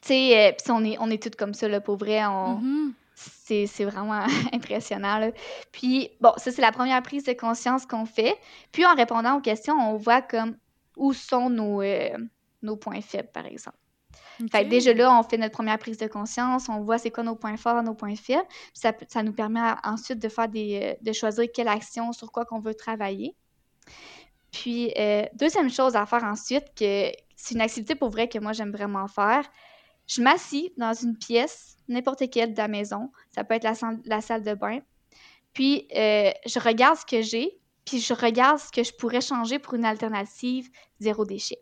[0.00, 2.20] tu sais, euh, on est, on est toutes comme ça, là, pour vrai.
[2.20, 2.92] Mm-hmm.
[3.14, 5.30] C'est vraiment impressionnant.
[5.70, 8.36] Puis, bon, ça, c'est la première prise de conscience qu'on fait.
[8.72, 10.56] Puis, en répondant aux questions, on voit comme
[10.96, 12.16] où sont nos, euh,
[12.62, 13.76] nos points faibles, par exemple.
[14.50, 17.36] Fait déjà là, on fait notre première prise de conscience, on voit c'est quoi nos
[17.36, 18.46] points forts, nos points faibles.
[18.74, 22.44] Ça, ça nous permet ensuite de faire des, euh, de choisir quelle action, sur quoi
[22.44, 23.34] qu'on veut travailler.
[24.50, 28.52] Puis, euh, deuxième chose à faire ensuite, que c'est une activité pour vrai que moi
[28.52, 29.44] j'aime vraiment faire.
[30.06, 33.10] Je m'assis dans une pièce, n'importe quelle de la maison.
[33.34, 33.74] Ça peut être la,
[34.04, 34.80] la salle de bain.
[35.52, 39.58] Puis, euh, je regarde ce que j'ai, puis je regarde ce que je pourrais changer
[39.58, 40.70] pour une alternative
[41.00, 41.58] zéro déchet.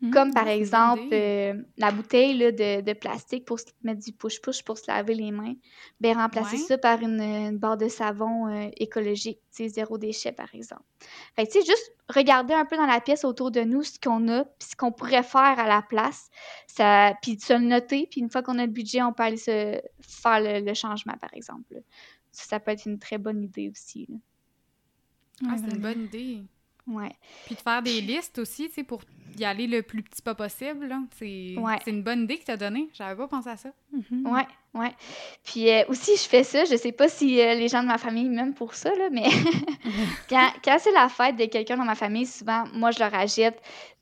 [0.00, 4.78] Mmh, Comme par exemple euh, la bouteille de, plastique pour se mettre du push-push pour
[4.78, 5.54] se laver les mains.
[6.00, 10.84] Ben, remplacer ça par une, barre de savon euh, écologique, zéro déchet par exemple.
[11.36, 14.44] Fait que, juste regarder un peu dans la pièce autour de nous ce qu'on a,
[14.44, 16.30] puis ce qu'on pourrait faire à la place,
[16.66, 19.36] ça, puis se le noter, puis une fois qu'on a le budget, on peut aller
[19.36, 21.82] se faire le, changement par exemple.
[22.32, 24.08] Ça, peut être une très bonne idée aussi.
[25.46, 26.42] Ah, c'est une bonne idée.
[26.86, 27.12] Ouais.
[27.46, 29.02] Puis de faire des listes aussi, tu sais, pour
[29.38, 30.92] y aller le plus petit pas possible.
[31.18, 31.56] C'est
[31.86, 32.88] une bonne idée que tu as donnée.
[32.94, 33.70] J'avais pas pensé à ça.
[33.94, 34.28] Mm-hmm.
[34.28, 34.92] Ouais, ouais.
[35.44, 36.64] Puis euh, aussi, je fais ça.
[36.64, 39.28] Je sais pas si euh, les gens de ma famille m'aiment pour ça, là, mais
[40.28, 43.60] quand, quand c'est la fête de quelqu'un dans ma famille, souvent, moi, je leur achète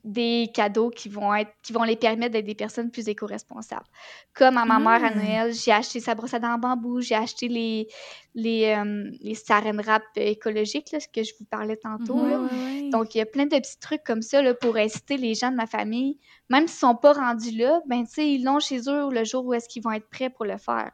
[0.09, 3.87] des cadeaux qui vont être qui vont les permettre d'être des personnes plus éco-responsables.
[4.35, 5.19] Comme à ma mère à mmh.
[5.19, 7.89] Noël, j'ai acheté sa brosse à dents en bambou, j'ai acheté les
[8.35, 12.17] les, euh, les saran wrap écologiques, là, ce que je vous parlais tantôt.
[12.17, 15.35] Mmh, Donc, il y a plein de petits trucs comme ça là, pour inciter les
[15.35, 18.61] gens de ma famille, même s'ils sont pas rendus là, ben tu sais, ils l'ont
[18.61, 20.93] chez eux le jour où est-ce qu'ils vont être prêts pour le faire.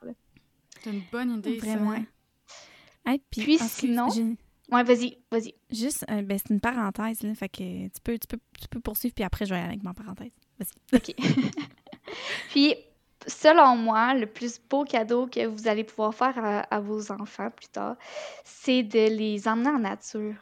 [0.83, 1.97] C'est une bonne idée, Vraiment.
[3.07, 3.13] ça.
[3.31, 4.09] puis, sinon...
[4.71, 5.55] Ouais, vas-y, vas-y.
[5.71, 7.35] Juste, euh, ben, c'est une parenthèse, là.
[7.35, 9.83] Fait que tu peux, tu peux, tu peux poursuivre, puis après, je vais aller avec
[9.83, 10.31] ma parenthèse.
[10.59, 10.97] Vas-y.
[10.97, 11.15] OK.
[12.51, 12.75] puis,
[13.27, 17.69] selon moi, le plus beau cadeau que vous allez pouvoir faire à, vos enfants plus
[17.69, 17.97] tard,
[18.45, 20.35] c'est de les emmener en nature.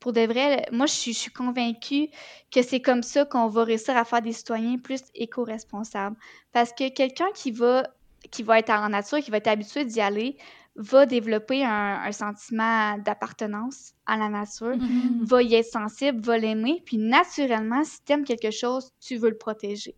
[0.00, 2.08] Pour de vrai, moi, je suis, je suis convaincue
[2.50, 6.16] que c'est comme ça qu'on va réussir à faire des citoyens plus éco-responsables.
[6.52, 7.86] Parce que quelqu'un qui va,
[8.30, 10.36] qui va être en nature, qui va être habitué d'y aller,
[10.76, 15.24] va développer un, sentiment d'appartenance à la nature, mm-hmm.
[15.24, 19.30] va y être sensible, va l'aimer, puis naturellement, si tu aimes quelque chose, tu veux
[19.30, 19.94] le protéger.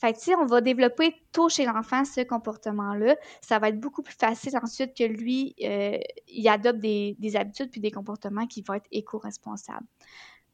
[0.00, 4.02] Fait que, si on va développer tôt chez l'enfant ce comportement-là, ça va être beaucoup
[4.02, 8.74] plus facile ensuite que lui, euh, il adopte des, habitudes puis des comportements qui vont
[8.74, 9.86] être éco-responsables.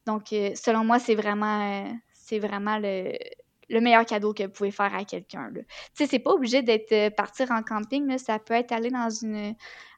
[0.05, 3.13] Donc, euh, selon moi, c'est vraiment, euh, c'est vraiment le,
[3.69, 5.51] le meilleur cadeau que vous pouvez faire à quelqu'un.
[5.53, 5.63] Tu
[5.93, 8.17] sais, c'est pas obligé d'être euh, partir en camping, là.
[8.17, 9.55] ça peut être aller dans une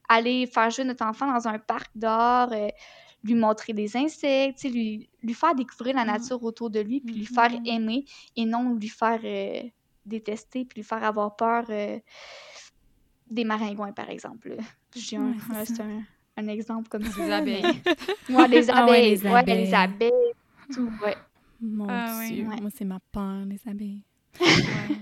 [0.07, 2.70] aller faire jouer notre enfant dans un parc d'or, euh,
[3.24, 6.07] lui montrer des insectes, lui, lui faire découvrir la mmh.
[6.07, 7.67] nature autour de lui, puis lui faire mmh.
[7.67, 8.05] aimer
[8.36, 9.61] et non lui faire euh,
[10.07, 11.65] détester, puis lui faire avoir peur
[13.30, 14.57] des maringouins, par exemple.
[14.95, 15.36] J'ai un,
[16.38, 17.24] un, exemple comme ça.
[17.24, 17.82] Des abeilles.
[18.30, 19.22] Moi, des abeilles.
[19.24, 20.34] Ouais, les abeilles.
[20.74, 21.15] Tout, ouais.
[21.62, 22.62] Mon Ah, Dieu, ouais.
[22.62, 24.03] moi, c'est ma peur, les abeilles.
[24.39, 24.47] Ouais,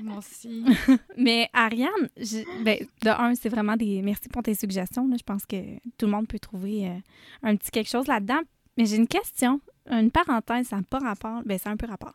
[0.04, 0.64] moi aussi.
[1.18, 4.02] Mais Ariane, je- ben, de un, c'est vraiment des.
[4.02, 5.08] Merci pour tes suggestions.
[5.08, 5.16] là.
[5.18, 6.98] Je pense que tout le monde peut trouver euh,
[7.44, 8.40] un petit quelque chose là-dedans.
[8.78, 11.42] Mais j'ai une question, une parenthèse, ça n'a pas rapport.
[11.46, 12.14] Ben, c'est un peu rapport.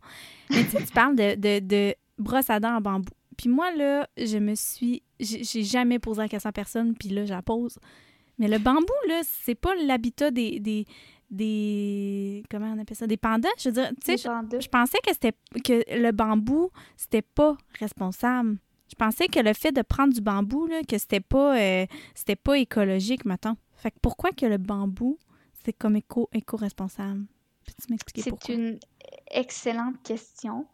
[0.51, 3.13] Mais tu sais, tu parles de, de, de brosse à dents en bambou.
[3.37, 5.03] Puis moi, là, je me suis.
[5.21, 7.79] J'ai j'ai jamais posé la question à personne, puis là, je la pose.
[8.39, 10.87] Mais le bambou, là, c'est pas l'habitat des, des.
[11.33, 12.43] Des.
[12.51, 13.07] Comment on appelle ça?
[13.07, 13.49] Des pandas?
[13.59, 15.33] Je veux dire, tu sais, je- pensais que c'était
[15.65, 18.59] que le bambou, c'était pas responsable.
[18.89, 22.37] Je pensais que le fait de prendre du bambou, là, que c'était pas euh, c'était
[22.37, 23.57] pas écologique, mettons.
[23.75, 25.19] Fait que pourquoi que le bambou,
[25.65, 27.25] c'est comme éco, éco-responsable?
[27.65, 28.79] Peux-tu m'expliquer C'est une
[29.31, 30.67] excellente question.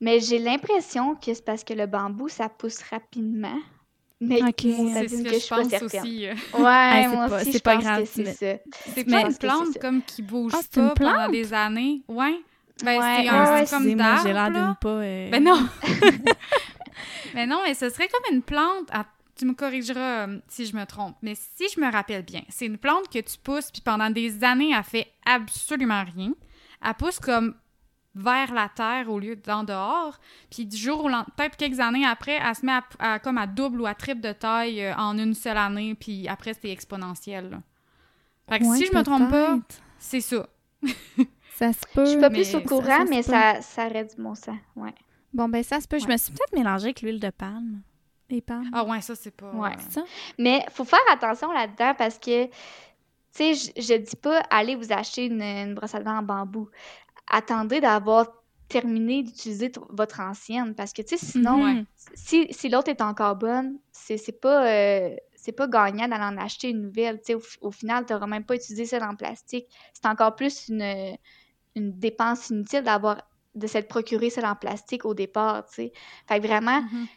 [0.00, 3.58] Mais j'ai l'impression que c'est parce que le bambou, ça pousse rapidement.
[4.28, 4.64] Mais Ok.
[4.64, 6.00] moi, ça C'est ce que que je pense certaine.
[6.02, 6.26] aussi.
[6.54, 8.62] Ouais, c'est moi pas- aussi, c'est je pas pense grave, que c'est mais- ça.
[8.94, 12.02] C'est Mais- pas une plante comme qui bouge Ah, une pas pendant des années.
[12.08, 12.40] Ouais.
[12.84, 14.56] Ben, Ouais, c'est un ouais, c'est comme Excusez-moi, j'ai l'air d'arbre.
[14.58, 14.64] là.
[14.66, 14.88] d'une pas...
[14.88, 15.68] euh, Ben non!
[17.34, 18.88] mais non, mais ce serait comme une plante.
[18.92, 19.06] ah,
[19.36, 21.16] tu me corrigeras euh, si je me trompe.
[21.22, 24.44] Mais si je me rappelle bien, c'est une plante que tu pousses, puis pendant des
[24.44, 26.32] années, elle fait absolument rien.
[26.86, 27.54] Elle pousse comme
[28.14, 30.18] vers la terre au lieu d'en dehors.
[30.50, 33.38] Puis du jour au lendemain, peut-être quelques années après, elle se met à, à- comme
[33.38, 35.94] à double ou à triple de taille euh, en une seule année.
[35.94, 37.50] Puis après, c'est exponentiel.
[37.50, 37.58] là.
[38.48, 39.58] Fait que ouais, si je me trompe pas,
[39.98, 40.46] c'est ça.
[41.56, 42.04] Ça se peut.
[42.04, 44.34] Je suis pas mais plus au ça- courant, ça mais ça, ça aurait du bon
[44.34, 44.56] sens.
[44.74, 44.92] Ouais.
[45.32, 45.98] Bon, ben ça se peut.
[46.00, 47.80] Je me suis peut-être mélangée avec l'huile de palme.
[48.28, 48.70] Les palmes.
[48.72, 49.50] Ah ouais, ça, c'est pas...
[49.52, 49.70] Ouais.
[49.70, 50.04] euh, C'est ça?
[50.38, 52.50] Mais faut faire attention là-dedans parce que, tu
[53.30, 56.68] sais, je, je dis pas allez vous acheter une, une brosse à dents en bambou.
[57.28, 58.28] Attendez d'avoir
[58.68, 61.84] terminé d'utiliser votre ancienne parce que, tu sais, sinon, Mhm.
[62.14, 66.38] si, si l'autre est encore bonne, c'est c'est pas, euh, c'est pas gagnant d'aller en
[66.38, 67.18] acheter une nouvelle.
[67.18, 69.66] Tu sais, au, au final, tu n'auras même pas utilisé celle en plastique.
[69.92, 71.16] C'est encore plus une,
[71.76, 73.22] une dépense inutile d'avoir
[73.54, 75.92] de s'être procuré celle en plastique au départ, tu sais.
[76.28, 77.08] Fait que vraiment, Mhm.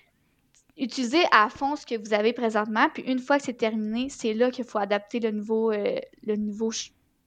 [0.78, 4.34] utilisez à fond ce que vous avez présentement, puis une fois que c'est terminé, c'est
[4.34, 6.72] là qu'il faut adapter le nouveau, euh, le nouveau,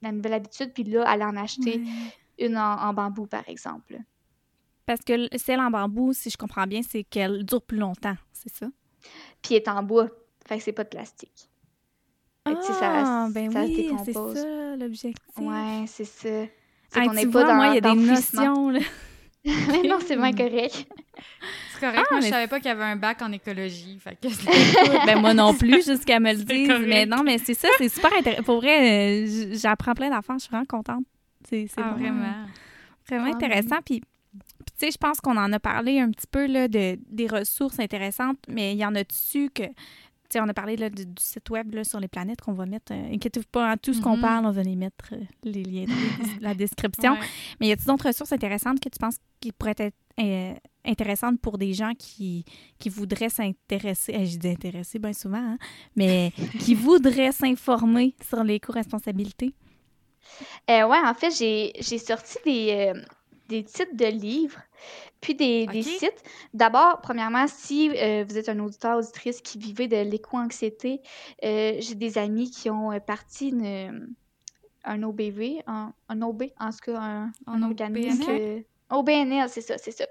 [0.02, 1.82] la nouvelle habitude, puis là, aller en acheter.
[2.40, 3.98] Une en, en bambou, par exemple.
[4.86, 8.52] Parce que celle en bambou, si je comprends bien, c'est qu'elle dure plus longtemps, c'est
[8.52, 8.66] ça?
[9.42, 10.08] Puis elle est en bois,
[10.46, 11.48] fait que c'est pas de plastique.
[12.48, 15.38] Fait que, tu sais, ça- Ah, ben ça oui, c'est ça l'objectif.
[15.38, 16.28] Ouais, c'est ça.
[16.92, 18.80] C'est Hey, qu'on tu n'est vois, pas dans moi, il y a des notions, là.
[19.44, 20.86] Mais non, c'est bien correct.
[21.72, 21.98] C'est correct.
[22.02, 23.98] Ah, moi, je mais- savais pas qu'il y avait un bac en écologie.
[24.00, 24.26] Fait que
[25.06, 26.78] ben moi non plus, jusqu'à me le dire.
[26.80, 28.42] Mais non, mais c'est ça, c'est super intéressant.
[28.42, 31.04] Pour vrai, euh, j'apprends plein d'affaires, je suis vraiment contente.
[31.50, 32.46] C'est Ah, vraiment, vraiment.
[33.08, 33.76] vraiment Ah, intéressant.
[33.84, 34.40] Puis, puis
[34.78, 37.78] tu sais, je pense qu'on en a parlé un petit peu là, de, des ressources
[37.80, 39.64] intéressantes, mais il y en a dessus que.
[39.64, 42.52] Tu sais, on a parlé là, du, du site web là, sur les planètes qu'on
[42.52, 42.92] va mettre.
[42.94, 44.20] euh, Inquiétez-vous pas, hein, tout ce qu'on Mhm.
[44.22, 47.14] parle, on va les mettre euh, les liens dans la description.
[47.14, 47.18] Ouais.
[47.60, 51.58] Mais y a-t-il d'autres ressources intéressantes que tu penses qui pourraient être euh, intéressantes pour
[51.58, 52.44] des gens qui,
[52.78, 55.58] qui voudraient s'intéresser, eh, je dis intéresser bien souvent, hein,
[55.96, 56.30] mais
[56.60, 59.52] qui voudraient s'informer sur l'éco-responsabilité?
[60.68, 63.00] Euh, ouais, en fait, j'ai j'ai sorti des, euh,
[63.48, 64.60] des titres de livres,
[65.20, 66.22] puis des, des sites.
[66.54, 71.00] D'abord, premièrement, si euh, vous êtes un auditeur, auditrice qui vivait de l'éco-anxiété,
[71.44, 74.14] euh, j'ai des amis qui ont parti une,
[74.84, 78.62] un OBV, un, un OB, en tout cas, un, Un organisme.
[78.90, 80.04] OBNL, c'est ça, c'est ça.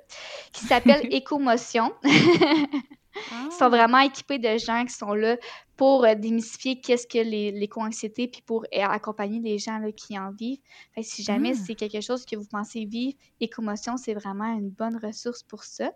[0.53, 1.91] Qui s'appelle Écomotion.
[3.31, 3.45] Ah.
[3.47, 5.37] Ils sont vraiment équipés de gens qui sont là
[5.75, 10.17] pour euh, démystifier qu'est-ce que les- l'éco-anxiété, puis pour euh, accompagner les gens là, qui
[10.19, 10.59] en vivent.
[10.93, 11.61] Fait que si jamais Ah.
[11.65, 15.91] c'est quelque chose que vous pensez vivre, Écomotion, c'est vraiment une bonne ressource pour ça.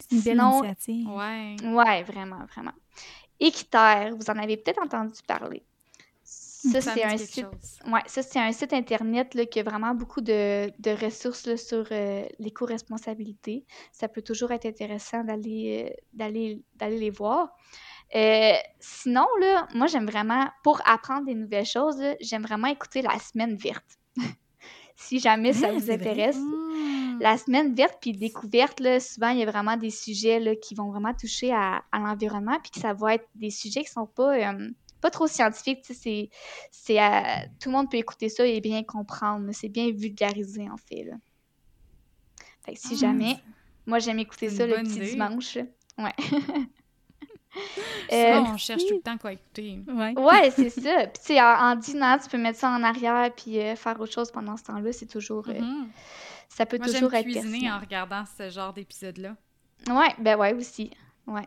[0.00, 1.08] C'est une belle Sinon- initiative.
[1.10, 1.56] Ouais.
[1.64, 2.72] Ouais, vraiment, vraiment.
[3.40, 5.62] Équiterre, vous en avez peut-être entendu parler.
[6.72, 7.46] Ça, Ça c'est un site.
[7.86, 11.56] Ouais, ça, c'est un site internet là, qui a vraiment beaucoup de, de ressources là,
[11.56, 13.64] sur euh, l'éco-responsabilité.
[13.92, 17.50] Ça peut toujours être intéressant d'aller euh, d'aller d'aller les voir.
[18.14, 23.18] Euh, sinon, là, moi, j'aime vraiment, pour apprendre des nouvelles choses, j'aime vraiment écouter la
[23.18, 23.98] semaine verte.
[24.96, 26.38] si jamais ça Ah, vous intéresse.
[26.38, 27.18] Hmm.
[27.20, 30.74] La semaine verte puis découverte, là, souvent, il y a vraiment des sujets là, qui
[30.74, 34.06] vont vraiment toucher à, à l'environnement, puis que ça va être des sujets qui sont
[34.06, 35.42] pas, euh, pas trop sais,
[35.94, 36.28] C'est,
[36.70, 37.20] c'est, euh,
[37.60, 39.46] tout le monde peut écouter ça et bien comprendre.
[39.46, 39.52] là.
[39.52, 41.04] C'est bien vulgarisé, en fait.
[41.04, 41.14] Là.
[42.64, 43.36] Fait que si Ah, jamais,
[43.86, 45.10] moi, j'aime écouter ça le petit idée.
[45.10, 45.58] dimanche.
[45.98, 46.12] Ouais.
[48.10, 49.80] Souvent, Euh, on cherche tout le temps quoi écouter.
[49.88, 50.14] Ouais.
[50.18, 51.06] ouais, c'est ça.
[51.06, 53.98] Puis, tu sais, en, en dînant, tu peux mettre ça en arrière puis euh, faire
[54.00, 54.92] autre chose pendant ce temps-là.
[54.92, 55.48] C'est toujours...
[55.48, 55.88] euh, Mhm.
[56.50, 57.76] Ça peut Moi, j'aime toujours être cuisiner pertinent.
[57.76, 59.36] en regardant ce genre d'épisode-là.
[59.88, 60.90] Ouais, ben ouais aussi.
[61.26, 61.46] Ouais.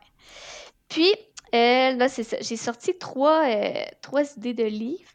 [0.90, 1.12] Puis,
[1.54, 2.38] euh, là, c'est ça.
[2.42, 5.12] J'ai sorti trois, euh, trois idées de livres.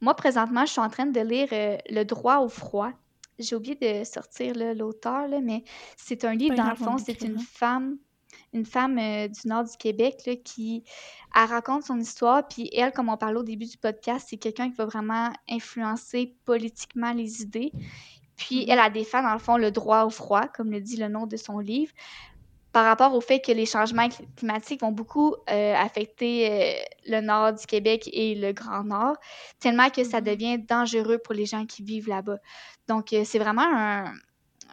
[0.00, 2.92] Moi, présentement, je suis en train de lire euh, Le droit au froid
[3.38, 5.64] j'ai oublié de sortir l'auteur, mais
[5.96, 7.98] c'est un livre, dans le fond, c'est une femme
[8.54, 10.82] une femme euh, du nord du Québec là, qui
[11.34, 12.46] elle raconte son histoire.
[12.48, 16.34] Puis elle, comme on parlait au début du podcast, c'est quelqu'un qui va vraiment influencer
[16.44, 17.72] politiquement les idées.
[18.36, 18.72] Puis mm-hmm.
[18.72, 21.26] elle a défend, dans le fond, le droit au froid, comme le dit le nom
[21.26, 21.92] de son livre,
[22.78, 26.72] par rapport au fait que les changements climatiques vont beaucoup euh, affecter euh,
[27.08, 29.16] le nord du Québec et le Grand Nord,
[29.58, 30.24] tellement que ça mm-hmm.
[30.24, 32.38] devient dangereux pour les gens qui vivent là-bas.
[32.86, 34.14] Donc, c'est vraiment un,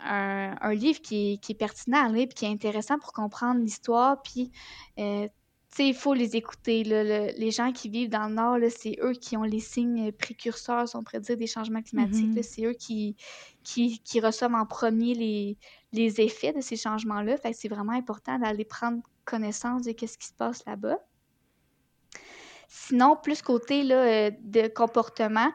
[0.06, 4.52] un, livre qui, est pertinent à lire, puis qui est intéressant pour comprendre l'histoire, puis
[5.80, 6.84] il faut les écouter.
[6.84, 10.96] les gens qui vivent dans le Nord, c'est eux qui ont les signes précurseurs, si
[10.96, 12.34] on pourrait dire, des changements climatiques.
[12.36, 12.44] Mm-hmm.
[12.44, 13.16] C'est eux qui,
[13.64, 15.58] qui, reçoivent en premier les,
[15.92, 17.38] les effets de ces changements-là.
[17.38, 21.00] Fait c'est vraiment important d'aller prendre connaissance de ce qui se passe là-bas.
[22.68, 25.52] Sinon, plus côté là, euh, de comportement,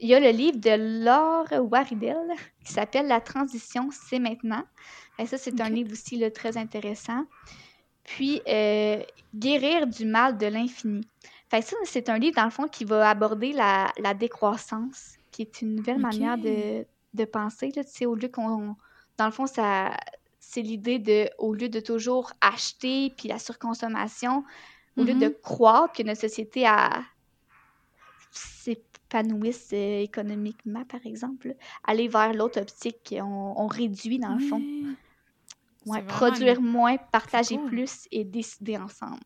[0.00, 2.16] il y a le livre de Laure Waridel
[2.64, 4.64] qui s'appelle La transition, c'est maintenant.
[5.18, 7.24] Et ça, c'est un livre aussi là, très intéressant.
[8.04, 9.02] Puis, euh,
[9.34, 11.06] Guérir du mal de l'infini.
[11.50, 15.74] ça, c'est un livre, dans le fond, qui va aborder la, décroissance, qui est une
[15.74, 17.72] nouvelle manière de, de penser.
[17.74, 18.76] Là, au lieu qu'on.
[19.16, 19.96] Dans le fond, ça,
[20.38, 24.44] c'est l'idée de, au lieu de toujours acheter, puis la surconsommation,
[24.96, 25.40] au lieu de mm-hmm.
[25.40, 26.64] croire que notre société
[28.30, 34.62] s'épanouisse euh, économiquement, par exemple, aller vers l'autre optique, on, on, réduit dans le fond.
[35.86, 39.20] Ouais, produire moins, partager plus et décider ensemble.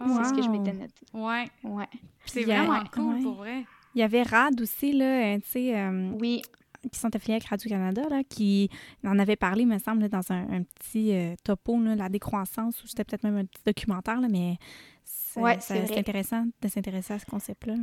[0.00, 1.06] C'est ce que je m'étais noté.
[1.12, 1.46] Ouais.
[1.62, 1.88] Ouais.
[2.24, 3.64] C'est vraiment cool, pour vrai.
[3.94, 5.76] Il y avait RAD aussi, là, tu sais.
[5.76, 6.42] Euh, oui
[6.88, 8.70] qui sont affiliés avec Radio-Canada, qui
[9.04, 13.24] en avait parlé, me semble, dans un, petit euh, topo, la décroissance, ou c'était peut-être
[13.24, 14.56] même un petit documentaire, là, mais
[15.04, 17.74] c'est intéressant de s'intéresser à ce concept-là.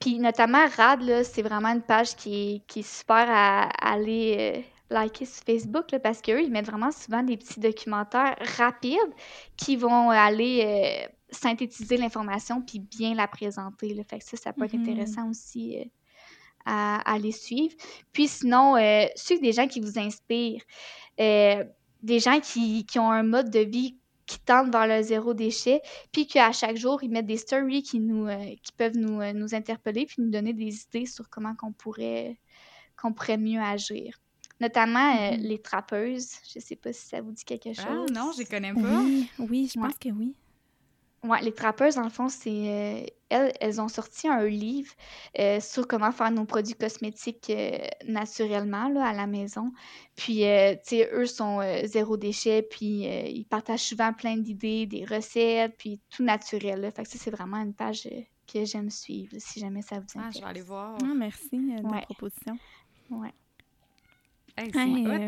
[0.00, 4.60] Puis notamment RAD, c'est vraiment une page qui est, super à, aller euh,
[4.90, 8.96] liker sur Facebook parce qu'eux, ils mettent vraiment souvent des petits documentaires rapides
[9.56, 13.94] qui vont aller euh, synthétiser l'information puis bien la présenter.
[13.94, 14.02] Là.
[14.04, 14.90] Fait que ça, ça peut être mm-hmm.
[14.90, 15.90] intéressant aussi
[16.68, 17.74] à, les suivre.
[18.12, 20.62] Puis sinon, euh, suivre des gens qui vous inspirent,
[21.20, 21.64] euh,
[22.02, 25.80] des gens qui, ont un mode de vie qui tendent vers le zéro déchet,
[26.12, 29.54] puis qu'à chaque jour, ils mettent des stories qui, nous, euh, qui peuvent nous, nous
[29.54, 32.38] interpeller, puis nous donner des idées sur comment qu'on pourrait,
[33.00, 34.18] qu'on pourrait mieux agir.
[34.60, 35.40] Notamment mm-hmm.
[35.40, 36.30] les trappeuses.
[36.52, 38.06] Je ne sais pas si ça vous dit quelque ah, chose.
[38.10, 39.02] Ah non, je les connais pas.
[39.38, 40.34] Oui, je pense que oui.
[41.24, 42.48] Ouais, les trappeuses, dans le fond, c'est.
[42.48, 44.92] Euh, elles, elles ont sorti un livre
[45.38, 49.72] euh, sur comment faire nos produits cosmétiques euh, naturellement là, à la maison.
[50.14, 55.74] Puis, tu sais, eux sont zéro déchet, puis ils partagent souvent plein d'idées, des recettes,
[55.76, 56.80] puis tout naturel.
[56.80, 56.90] Là.
[56.92, 58.08] Fait que ça, c'est vraiment une page
[58.50, 60.34] que j'aime suivre, si jamais ça vous intéresse.
[60.36, 60.96] Ah, je vais aller voir.
[61.02, 62.56] Ah, merci de la proposition.
[63.10, 63.34] Ouais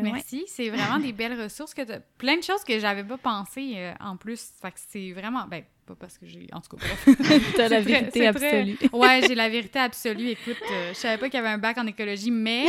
[0.03, 0.43] merci.
[0.47, 1.73] C'est vraiment des belles ressources.
[1.73, 1.81] que
[2.17, 4.51] Plein de choses que j'avais pas pensé euh, en plus.
[4.61, 5.45] Fait que c'est vraiment.
[5.47, 6.47] Ben, pas parce que j'ai.
[6.51, 7.53] En tout cas, bref.
[7.55, 8.77] T'as la vérité absolue.
[8.93, 10.29] Ouais, j'ai la vérité absolue.
[10.29, 12.65] Écoute, euh, je savais pas qu'il y avait un bac en écologie, mais.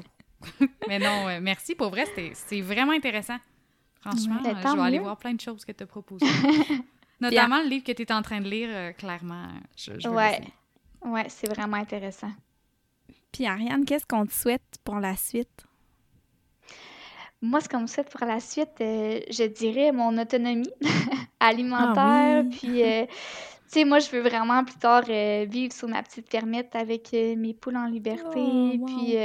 [0.88, 1.74] mais non, merci.
[1.74, 2.04] Pour vrai,
[2.34, 3.38] c'est vraiment intéressant.
[4.02, 6.26] Franchement, ben, je vais aller voir plein de choses que tu as proposées.
[7.20, 9.46] Notamment le livre que tu es en train de lire, euh, clairement.
[9.76, 10.40] Je, ouais.
[11.04, 12.32] Ouais, c'est vraiment intéressant.
[13.32, 15.66] Puis Ariane, qu'est-ce qu'on te souhaite pour la suite?
[17.40, 20.70] Moi, ce qu'on me souhaite pour la suite, euh, je dirais mon autonomie
[21.40, 22.44] alimentaire.
[22.44, 23.12] Ah puis, euh, tu
[23.66, 27.52] sais, moi, je veux vraiment plus tard euh, vivre sur ma petite fermette avec mes
[27.54, 28.38] poules en liberté.
[28.38, 29.16] Oh, puis,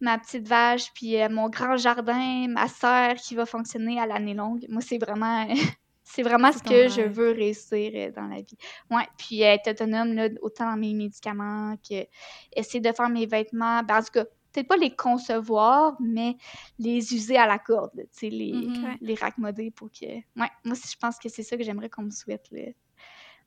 [0.00, 4.64] ma petite vache, puis mon grand jardin, ma serre qui va fonctionner à l'année longue.
[4.70, 5.46] Moi, c'est vraiment
[6.08, 8.56] C'est vraiment ce que je veux réussir euh, dans la vie.
[8.92, 12.06] Ouais, puis être autonome, là, autant dans mes médicaments que
[12.54, 13.82] essayer de faire mes vêtements.
[13.82, 16.36] Ben, en tout cas, peut-être pas les concevoir, mais
[16.78, 18.98] les user à la corde, tu sais, les, mm-hmm.
[19.00, 20.06] les raccommodés pour que...
[20.06, 22.48] Ouais, moi, je pense que c'est ça que j'aimerais qu'on me souhaite,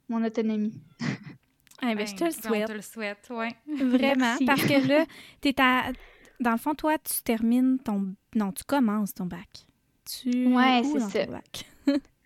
[0.10, 0.74] mon autonomie.
[1.82, 2.64] Eh ben, je te le souhaite.
[2.64, 3.32] On te le souhaite.
[3.68, 5.06] Vraiment, parce que là,
[5.46, 5.94] es à...
[6.42, 8.16] dans le fond, toi, tu termines ton...
[8.36, 9.66] Non, tu commences ton bac.
[10.04, 10.54] Tu...
[10.54, 11.42] Ouais, c'est ça.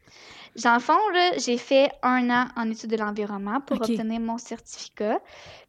[0.61, 0.99] Dans le fond,
[1.37, 5.19] j'ai fait un an en études de l'environnement pour obtenir mon certificat.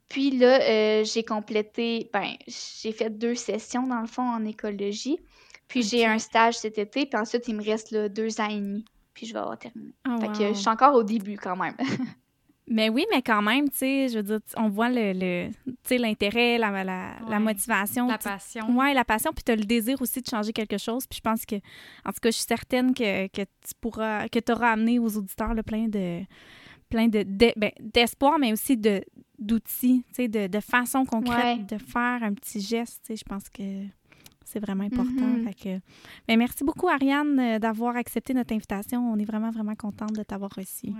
[0.08, 5.18] Puis là, euh, j'ai complété, ben, j'ai fait deux sessions, dans le fond, en écologie.
[5.68, 8.60] Puis j'ai un stage cet été, puis ensuite, il me reste là, deux ans et
[8.60, 8.84] demi.
[9.14, 9.94] Puis je vais avoir terminé.
[10.08, 11.76] Oh, fait que je suis encore au début quand même.
[12.66, 15.50] Mais oui, mais quand même, tu sais, je veux dire, on voit le, le
[15.98, 18.08] l'intérêt, la, la, la, motivation.
[18.08, 18.64] La passion.
[18.70, 21.06] Oui, la passion, puis tu as le désir aussi de changer quelque chose.
[21.06, 24.38] Puis je pense que, en tout cas, je suis certaine que, que tu pourras, que
[24.38, 26.22] tu auras amené aux auditeurs le plein de
[26.88, 27.24] plein de,
[27.56, 29.02] ben, d'espoir, mais aussi de,
[29.38, 33.12] d'outils, de, de façon concrète de faire un petit geste.
[33.14, 33.62] Je pense que
[34.44, 35.10] c'est vraiment important.
[35.10, 35.54] Mm-hmm.
[35.54, 35.80] que,
[36.28, 39.00] ben, merci beaucoup, Ariane, euh, d'avoir accepté notre invitation.
[39.12, 40.92] On est vraiment, vraiment contente de t'avoir reçue.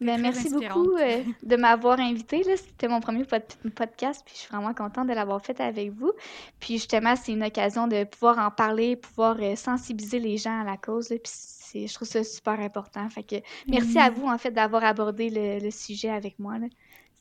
[0.00, 2.44] Ben, merci beaucoup euh, de m'avoir invité.
[2.56, 6.12] C'était mon premier podcast, puis je suis vraiment contente de l'avoir fait avec vous.
[6.60, 10.64] Puis justement, c'est une occasion de pouvoir en parler, pouvoir euh, sensibiliser les gens à
[10.64, 11.08] la cause.
[11.08, 13.08] puis je trouve ça super important.
[13.08, 13.36] Fait que
[13.66, 16.54] merci à vous, en fait, d'avoir abordé le, sujet avec moi.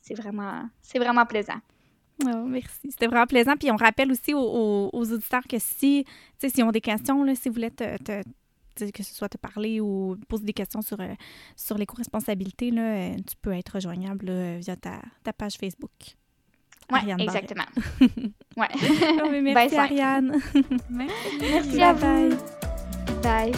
[0.02, 0.64] C'est vraiment,
[0.96, 1.60] vraiment plaisant.
[2.26, 2.92] Oh, merci.
[2.92, 3.56] C'était vraiment plaisant.
[3.58, 6.06] Puis on rappelle aussi aux, auditeurs que si,
[6.40, 8.22] s'ils ont des questions, là, si vous voulez te,
[8.94, 11.14] que ce soit te parler ou poser des questions sur, euh,
[11.56, 15.92] sur l'éco-responsabilité, euh, tu peux être rejoignable via ta, ta, page Facebook.
[16.90, 17.66] Oui, exactement.
[18.56, 19.42] ouais.
[19.42, 20.40] merci, Ariane.
[20.90, 21.14] merci.
[21.42, 22.38] Merci à vous.
[23.22, 23.52] Bye.